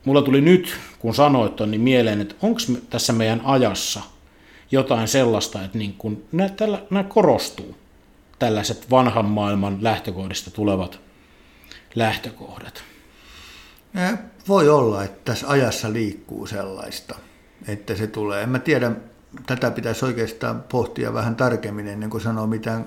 mulla 0.05 0.21
tuli 0.21 0.41
nyt, 0.41 0.75
kun 0.99 1.15
sanoit 1.15 1.55
ton, 1.55 1.71
niin 1.71 1.81
mieleen, 1.81 2.21
että 2.21 2.35
onko 2.41 2.59
tässä 2.89 3.13
meidän 3.13 3.41
ajassa 3.43 4.01
jotain 4.71 5.07
sellaista, 5.07 5.63
että 5.63 5.77
niin 5.77 5.93
kun 5.97 6.23
nämä, 6.31 6.49
tällä, 6.49 6.81
nämä 6.89 7.03
korostuu, 7.03 7.77
tällaiset 8.39 8.89
vanhan 8.89 9.25
maailman 9.25 9.77
lähtökohdista 9.81 10.51
tulevat 10.51 10.99
lähtökohdat. 11.95 12.83
Voi 14.47 14.69
olla, 14.69 15.03
että 15.03 15.31
tässä 15.31 15.49
ajassa 15.49 15.93
liikkuu 15.93 16.47
sellaista, 16.47 17.15
että 17.67 17.95
se 17.95 18.07
tulee. 18.07 18.43
En 18.43 18.49
mä 18.49 18.59
tiedä, 18.59 18.91
tätä 19.45 19.71
pitäisi 19.71 20.05
oikeastaan 20.05 20.63
pohtia 20.69 21.13
vähän 21.13 21.35
tarkemmin 21.35 21.87
ennen 21.87 22.09
kuin 22.09 22.21
sanoo 22.21 22.47
mitään, 22.47 22.85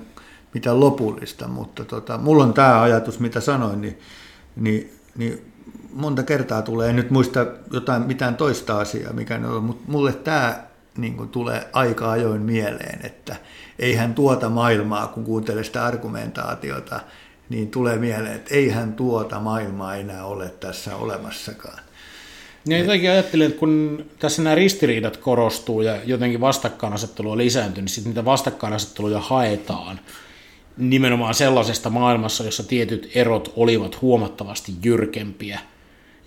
mitään 0.53 0.79
lopullista, 0.79 1.47
mutta 1.47 1.85
tota, 1.85 2.17
mulla 2.17 2.43
on 2.43 2.53
tämä 2.53 2.81
ajatus, 2.81 3.19
mitä 3.19 3.41
sanoin, 3.41 3.81
niin, 3.81 3.99
niin, 4.55 4.93
niin 5.17 5.51
monta 5.93 6.23
kertaa 6.23 6.61
tulee, 6.61 6.89
en 6.89 6.95
nyt 6.95 7.11
muista 7.11 7.45
jotain, 7.73 8.01
mitään 8.01 8.35
toista 8.35 8.79
asiaa, 8.79 9.13
mikä 9.13 9.37
ne 9.37 9.47
on, 9.47 9.63
mutta 9.63 9.91
mulle 9.91 10.13
tämä 10.13 10.63
niin 10.97 11.17
kuin 11.17 11.29
tulee 11.29 11.67
aika 11.73 12.11
ajoin 12.11 12.41
mieleen, 12.41 13.05
että 13.05 13.35
eihän 13.79 14.13
tuota 14.13 14.49
maailmaa, 14.49 15.07
kun 15.07 15.23
kuuntelee 15.23 15.63
sitä 15.63 15.85
argumentaatiota, 15.85 16.99
niin 17.49 17.71
tulee 17.71 17.97
mieleen, 17.97 18.35
että 18.35 18.55
eihän 18.55 18.93
tuota 18.93 19.39
maailmaa 19.39 19.95
enää 19.95 20.25
ole 20.25 20.49
tässä 20.49 20.95
olemassakaan. 20.95 21.84
Niin 22.67 22.81
jotenkin 22.81 23.11
ajattelen, 23.11 23.47
että 23.47 23.59
kun 23.59 24.05
tässä 24.19 24.41
nämä 24.41 24.55
ristiriidat 24.55 25.17
korostuu 25.17 25.81
ja 25.81 26.03
jotenkin 26.05 26.41
vastakkainasettelu 26.41 27.31
on 27.31 27.37
lisääntynyt, 27.37 27.85
niin 27.85 27.95
sitten 27.95 28.09
niitä 28.09 28.25
vastakkainasetteluja 28.25 29.19
haetaan 29.19 29.99
nimenomaan 30.77 31.33
sellaisesta 31.33 31.89
maailmassa, 31.89 32.43
jossa 32.43 32.63
tietyt 32.63 33.11
erot 33.15 33.53
olivat 33.55 34.01
huomattavasti 34.01 34.73
jyrkempiä 34.83 35.59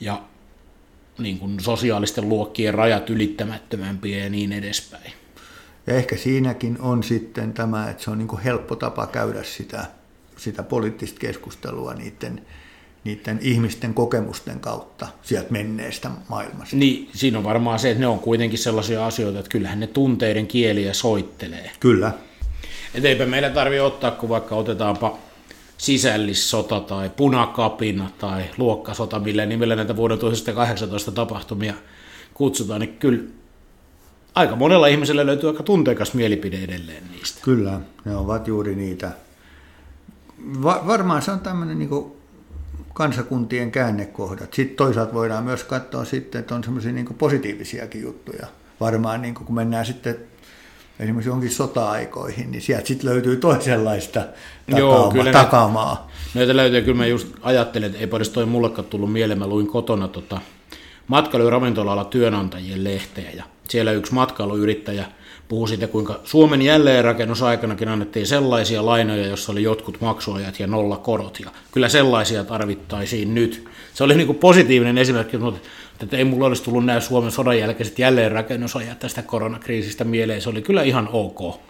ja 0.00 0.22
niin 1.18 1.38
kuin 1.38 1.60
sosiaalisten 1.60 2.28
luokkien 2.28 2.74
rajat 2.74 3.10
ylittämättömämpiä 3.10 4.24
ja 4.24 4.30
niin 4.30 4.52
edespäin. 4.52 5.12
Ja 5.86 5.94
ehkä 5.94 6.16
siinäkin 6.16 6.80
on 6.80 7.02
sitten 7.02 7.52
tämä, 7.52 7.90
että 7.90 8.02
se 8.02 8.10
on 8.10 8.18
niin 8.18 8.28
kuin 8.28 8.42
helppo 8.42 8.76
tapa 8.76 9.06
käydä 9.06 9.42
sitä, 9.42 9.86
sitä 10.36 10.62
poliittista 10.62 11.20
keskustelua 11.20 11.94
niiden, 11.94 12.46
niiden 13.04 13.38
ihmisten 13.42 13.94
kokemusten 13.94 14.60
kautta 14.60 15.08
sieltä 15.22 15.50
menneestä 15.50 16.10
maailmasta. 16.28 16.76
Niin, 16.76 17.08
siinä 17.14 17.38
on 17.38 17.44
varmaan 17.44 17.78
se, 17.78 17.90
että 17.90 18.00
ne 18.00 18.06
on 18.06 18.18
kuitenkin 18.18 18.58
sellaisia 18.58 19.06
asioita, 19.06 19.38
että 19.38 19.50
kyllähän 19.50 19.80
ne 19.80 19.86
tunteiden 19.86 20.46
kieliä 20.46 20.92
soittelee. 20.92 21.70
Kyllä. 21.80 22.12
Et 22.94 23.04
eipä 23.04 23.26
meillä 23.26 23.50
tarvitse 23.50 23.82
ottaa, 23.82 24.10
kun 24.10 24.28
vaikka 24.28 24.54
otetaanpa 24.54 25.18
sisällissota 25.78 26.80
tai 26.80 27.10
punakapina 27.16 28.10
tai 28.18 28.44
luokkasota, 28.56 29.18
millä 29.18 29.46
nimellä 29.46 29.76
näitä 29.76 29.96
vuoden 29.96 30.18
1918 30.18 31.12
tapahtumia 31.12 31.74
kutsutaan, 32.34 32.80
niin 32.80 32.96
kyllä 32.96 33.22
aika 34.34 34.56
monella 34.56 34.86
ihmisellä 34.86 35.26
löytyy 35.26 35.48
aika 35.48 35.62
tunteikas 35.62 36.14
mielipide 36.14 36.64
edelleen 36.64 37.02
niistä. 37.12 37.40
Kyllä, 37.42 37.80
ne 38.04 38.16
ovat 38.16 38.48
juuri 38.48 38.74
niitä. 38.74 39.12
Va- 40.62 40.82
varmaan 40.86 41.22
se 41.22 41.30
on 41.30 41.40
tämmöinen 41.40 41.78
niin 41.78 42.17
kansakuntien 42.98 43.70
käännekohdat. 43.70 44.54
Sitten 44.54 44.76
toisaalta 44.76 45.14
voidaan 45.14 45.44
myös 45.44 45.64
katsoa 45.64 46.04
sitten, 46.04 46.38
että 46.38 46.54
on 46.54 46.64
semmoisia 46.64 46.92
niin 46.92 47.14
positiivisiakin 47.18 48.02
juttuja. 48.02 48.46
Varmaan 48.80 49.22
niin 49.22 49.34
kun 49.34 49.54
mennään 49.54 49.86
sitten 49.86 50.16
esimerkiksi 51.00 51.28
jonkin 51.28 51.50
sota-aikoihin, 51.50 52.50
niin 52.50 52.62
sieltä 52.62 52.86
sitten 52.86 53.10
löytyy 53.10 53.36
toisenlaista 53.36 54.20
takaama, 54.20 54.78
Joo, 54.78 55.10
kyllä 55.10 55.32
takamaa. 55.32 56.10
Näitä 56.34 56.56
löytyy, 56.56 56.82
kyllä 56.82 56.96
mä 56.96 57.06
just 57.06 57.28
ajattelin, 57.42 57.86
että 57.86 57.98
ei 57.98 58.08
edes 58.16 58.30
toi 58.30 58.46
mullekaan 58.46 58.88
tullut 58.88 59.12
mieleen, 59.12 59.38
mä 59.38 59.46
luin 59.46 59.66
kotona 59.66 60.08
tota, 60.08 60.40
matkailu- 61.06 61.44
ja 61.44 61.50
ravintola 61.50 62.04
työnantajien 62.04 62.84
lehteä, 62.84 63.30
ja 63.30 63.44
siellä 63.70 63.92
yksi 63.92 64.14
matkailuyrittäjä 64.14 65.04
puhui 65.48 65.68
siitä, 65.68 65.86
kuinka 65.86 66.20
Suomen 66.24 66.62
jälleenrakennusaikanakin 66.62 67.88
annettiin 67.88 68.26
sellaisia 68.26 68.86
lainoja, 68.86 69.26
joissa 69.26 69.52
oli 69.52 69.62
jotkut 69.62 70.00
maksuajat 70.00 70.60
ja 70.60 70.66
nolla 70.66 70.96
korot, 70.96 71.40
ja 71.40 71.50
kyllä 71.72 71.88
sellaisia 71.88 72.44
tarvittaisiin 72.44 73.34
nyt. 73.34 73.68
Se 73.94 74.04
oli 74.04 74.14
niin 74.14 74.26
kuin 74.26 74.38
positiivinen 74.38 74.98
esimerkki, 74.98 75.36
että 76.02 76.16
ei 76.16 76.24
mulla 76.24 76.46
olisi 76.46 76.62
tullut 76.62 76.84
nämä 76.84 77.00
Suomen 77.00 77.30
sodan 77.30 77.58
jälkeiset 77.58 77.98
jälleenrakennusajat 77.98 78.98
tästä 78.98 79.22
koronakriisistä 79.22 80.04
mieleen. 80.04 80.42
Se 80.42 80.48
oli 80.48 80.62
kyllä 80.62 80.82
ihan 80.82 81.08
ok, 81.12 81.60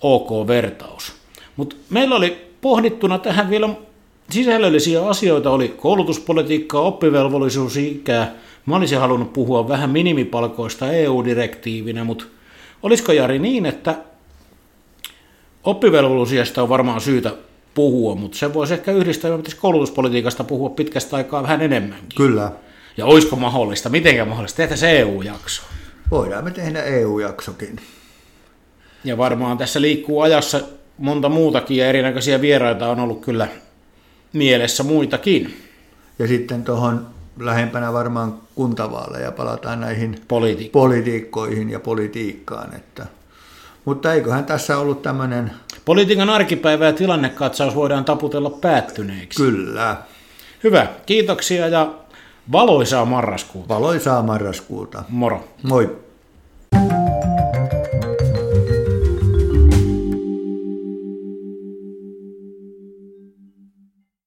ok 0.00 0.46
vertaus. 0.46 1.12
Mutta 1.56 1.76
meillä 1.90 2.16
oli 2.16 2.50
pohdittuna 2.60 3.18
tähän 3.18 3.50
vielä 3.50 3.68
sisällöllisiä 4.30 5.06
asioita, 5.06 5.50
oli 5.50 5.68
koulutuspolitiikkaa, 5.68 6.80
oppivelvollisuusikää. 6.80 8.34
Mä 8.66 8.76
olisin 8.76 8.98
halunnut 8.98 9.32
puhua 9.32 9.68
vähän 9.68 9.90
minimipalkoista 9.90 10.92
EU-direktiivinä, 10.92 12.04
mutta 12.04 12.24
olisiko 12.82 13.12
Jari 13.12 13.38
niin, 13.38 13.66
että 13.66 13.94
oppivelvollisuudesta 15.64 16.62
on 16.62 16.68
varmaan 16.68 17.00
syytä 17.00 17.34
puhua, 17.74 18.14
mutta 18.14 18.38
se 18.38 18.54
voisi 18.54 18.74
ehkä 18.74 18.92
yhdistää, 18.92 19.34
että 19.34 19.50
koulutuspolitiikasta 19.60 20.44
puhua 20.44 20.70
pitkästä 20.70 21.16
aikaa 21.16 21.42
vähän 21.42 21.62
enemmänkin. 21.62 22.16
Kyllä. 22.16 22.52
Ja 22.96 23.06
olisiko 23.06 23.36
mahdollista, 23.36 23.88
mitenkä 23.88 24.24
mahdollista, 24.24 24.56
tehdä 24.56 24.76
se 24.76 25.00
EU-jakso? 25.00 25.62
Voidaan 26.10 26.44
me 26.44 26.50
tehdä 26.50 26.82
EU-jaksokin. 26.82 27.76
Ja 29.04 29.18
varmaan 29.18 29.58
tässä 29.58 29.80
liikkuu 29.80 30.20
ajassa 30.20 30.60
monta 30.98 31.28
muutakin 31.28 31.76
ja 31.76 31.86
erinäköisiä 31.86 32.40
vieraita 32.40 32.88
on 32.88 33.00
ollut 33.00 33.20
kyllä 33.20 33.48
mielessä 34.34 34.82
muitakin. 34.82 35.56
Ja 36.18 36.26
sitten 36.26 36.64
tuohon 36.64 37.06
lähempänä 37.38 37.92
varmaan 37.92 38.34
kuntavaaleja 38.54 39.32
palataan 39.32 39.80
näihin 39.80 40.20
Politiikka. 40.28 40.72
politiikkoihin 40.78 41.70
ja 41.70 41.80
politiikkaan. 41.80 42.74
Että. 42.76 43.06
Mutta 43.84 44.12
eiköhän 44.12 44.44
tässä 44.44 44.78
ollut 44.78 45.02
tämmöinen... 45.02 45.50
Politiikan 45.84 46.30
arkipäivä 46.30 46.86
ja 46.86 46.92
tilannekatsaus 46.92 47.74
voidaan 47.74 48.04
taputella 48.04 48.50
päättyneeksi. 48.50 49.42
Kyllä. 49.42 49.96
Hyvä, 50.64 50.86
kiitoksia 51.06 51.68
ja 51.68 51.94
Valoisaa 52.52 53.04
marraskuuta. 53.04 53.68
Valoisaa 53.68 54.22
marraskuuta. 54.22 55.04
Moro. 55.08 55.48
Moi. 55.62 55.96